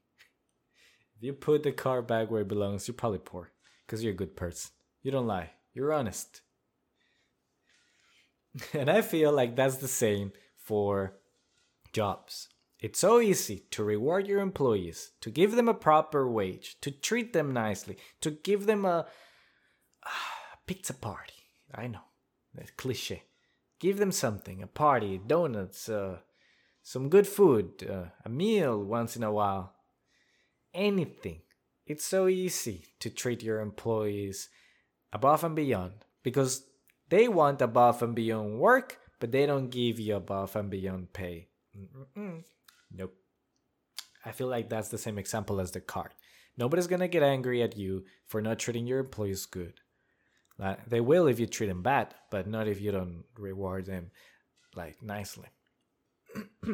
[1.16, 3.52] If you put the car back where it belongs, you're probably poor
[3.86, 4.70] because you're a good person.
[5.02, 5.52] You don't lie.
[5.72, 6.42] You're honest.
[8.72, 11.18] and I feel like that's the same for
[11.92, 12.48] jobs.
[12.80, 17.32] It's so easy to reward your employees, to give them a proper wage, to treat
[17.32, 19.06] them nicely, to give them a,
[20.04, 21.34] a pizza party.
[21.74, 22.04] I know,
[22.54, 23.24] that's cliche.
[23.80, 26.18] Give them something, a party, donuts, uh,
[26.82, 29.74] some good food, uh, a meal once in a while.
[30.72, 31.42] Anything.
[31.86, 34.48] It's so easy to treat your employees
[35.12, 36.67] above and beyond because
[37.08, 41.48] they want above and beyond work, but they don't give you above and beyond pay.
[41.76, 42.44] Mm-mm.
[42.92, 43.14] Nope.
[44.24, 46.12] I feel like that's the same example as the card.
[46.56, 49.80] Nobody's gonna get angry at you for not treating your employees good.
[50.86, 54.10] they will if you treat them bad, but not if you don't reward them
[54.74, 55.48] like nicely.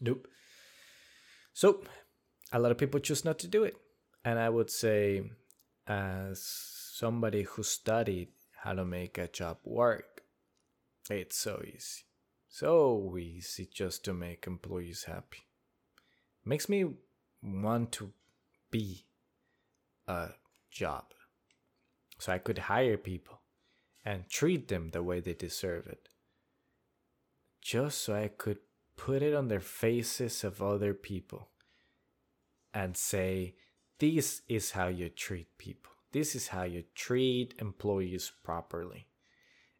[0.00, 0.28] nope.
[1.52, 1.82] So,
[2.52, 3.76] a lot of people choose not to do it.
[4.24, 5.22] And I would say,
[5.86, 8.28] as somebody who studied
[8.62, 10.22] how to make a job work,
[11.10, 12.04] it's so easy.
[12.48, 15.46] So easy just to make employees happy.
[16.44, 16.86] Makes me
[17.42, 18.12] want to
[18.70, 19.04] be
[20.08, 20.28] a
[20.70, 21.04] job.
[22.18, 23.40] So I could hire people
[24.04, 26.08] and treat them the way they deserve it.
[27.60, 28.58] Just so I could
[28.96, 31.48] put it on their faces of other people
[32.72, 33.56] and say,
[33.98, 35.92] This is how you treat people.
[36.16, 39.06] This is how you treat employees properly.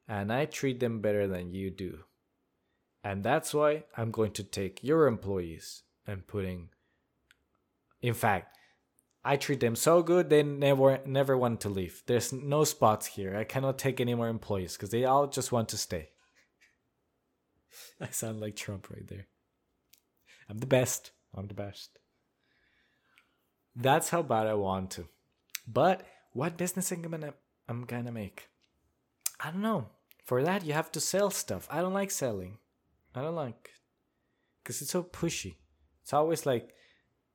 [0.06, 2.00] And I treat them better than you do.
[3.02, 6.68] And that's why I'm going to take your employees and putting
[8.02, 8.58] in fact,
[9.24, 12.02] I treat them so good they never never want to leave.
[12.04, 13.34] There's no spots here.
[13.34, 16.10] I cannot take any more employees because they all just want to stay.
[17.98, 19.26] I sound like Trump right there.
[20.50, 21.12] I'm the best.
[21.34, 21.98] I'm the best.
[23.74, 25.08] That's how bad I want to.
[25.66, 26.06] But
[26.36, 27.32] what business am gonna
[27.66, 28.48] I'm gonna make?
[29.40, 29.88] I don't know.
[30.24, 31.66] For that you have to sell stuff.
[31.70, 32.58] I don't like selling.
[33.14, 33.70] I don't like
[34.62, 35.56] because it's so pushy.
[36.02, 36.74] It's always like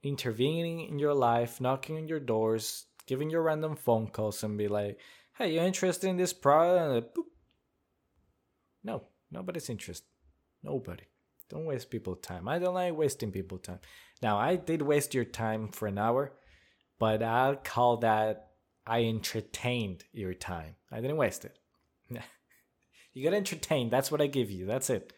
[0.03, 4.67] intervening in your life, knocking on your doors, giving you random phone calls, and be
[4.67, 4.99] like,
[5.37, 7.25] "Hey, you interested in this product?" And
[8.83, 10.07] no, nobody's interested.
[10.61, 11.05] Nobody.
[11.49, 12.47] Don't waste people time.
[12.47, 13.79] I don't like wasting people time.
[14.21, 16.33] Now, I did waste your time for an hour,
[16.99, 18.50] but I'll call that
[18.85, 20.75] I entertained your time.
[20.91, 21.57] I didn't waste it.
[23.13, 23.91] you got entertained.
[23.91, 24.65] That's what I give you.
[24.65, 25.13] That's it.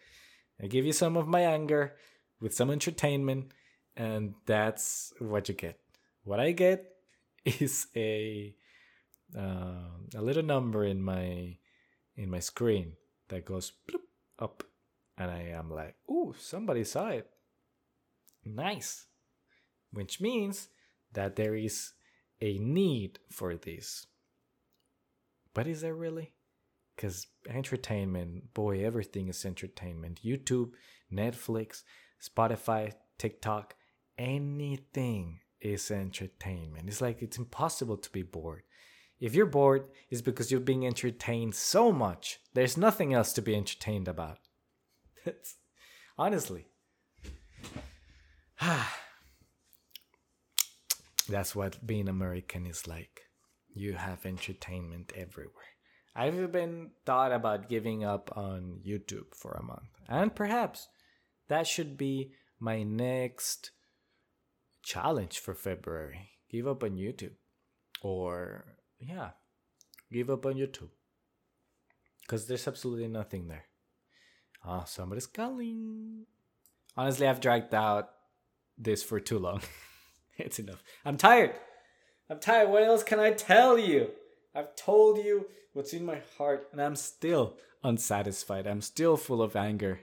[0.62, 1.96] I give you some of my anger
[2.40, 3.52] with some entertainment,
[3.96, 5.78] and that's what you get.
[6.22, 6.84] What I get
[7.44, 8.54] is a
[9.36, 11.56] uh, a little number in my
[12.16, 12.92] in my screen
[13.28, 13.72] that goes
[14.38, 14.62] up,
[15.18, 17.28] and I am like, "Ooh, somebody saw it.
[18.44, 19.06] Nice,"
[19.90, 20.68] which means
[21.12, 21.92] that there is
[22.40, 24.06] a need for this.
[25.52, 26.32] But is there really?
[26.94, 30.20] because entertainment, boy, everything is entertainment.
[30.24, 30.70] YouTube,
[31.12, 31.82] Netflix,
[32.22, 33.74] Spotify, TikTok,
[34.18, 36.88] anything is entertainment.
[36.88, 38.62] It's like it's impossible to be bored.
[39.20, 42.40] If you're bored, it's because you're being entertained so much.
[42.52, 44.38] There's nothing else to be entertained about.
[45.24, 45.56] That's,
[46.18, 46.66] honestly.
[48.60, 49.03] Ah.
[51.28, 53.22] That's what being American is like.
[53.72, 55.74] You have entertainment everywhere.
[56.14, 59.88] I've been thought about giving up on YouTube for a month.
[60.08, 60.88] And perhaps
[61.48, 63.72] that should be my next
[64.82, 66.30] challenge for February.
[66.50, 67.34] Give up on YouTube.
[68.00, 69.30] Or, yeah,
[70.12, 70.90] give up on YouTube.
[72.20, 73.64] Because there's absolutely nothing there.
[74.64, 76.26] Ah, oh, somebody's calling.
[76.96, 78.10] Honestly, I've dragged out
[78.78, 79.62] this for too long.
[80.38, 80.82] it's enough.
[81.04, 81.54] I'm tired.
[82.30, 82.70] I'm tired.
[82.70, 84.10] What else can I tell you?
[84.54, 88.66] I've told you what's in my heart, and I'm still unsatisfied.
[88.66, 90.00] I'm still full of anger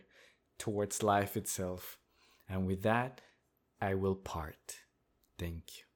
[0.59, 1.97] towards life itself.
[2.47, 3.21] And with that,
[3.81, 4.77] I will part.
[5.39, 5.90] Thank you.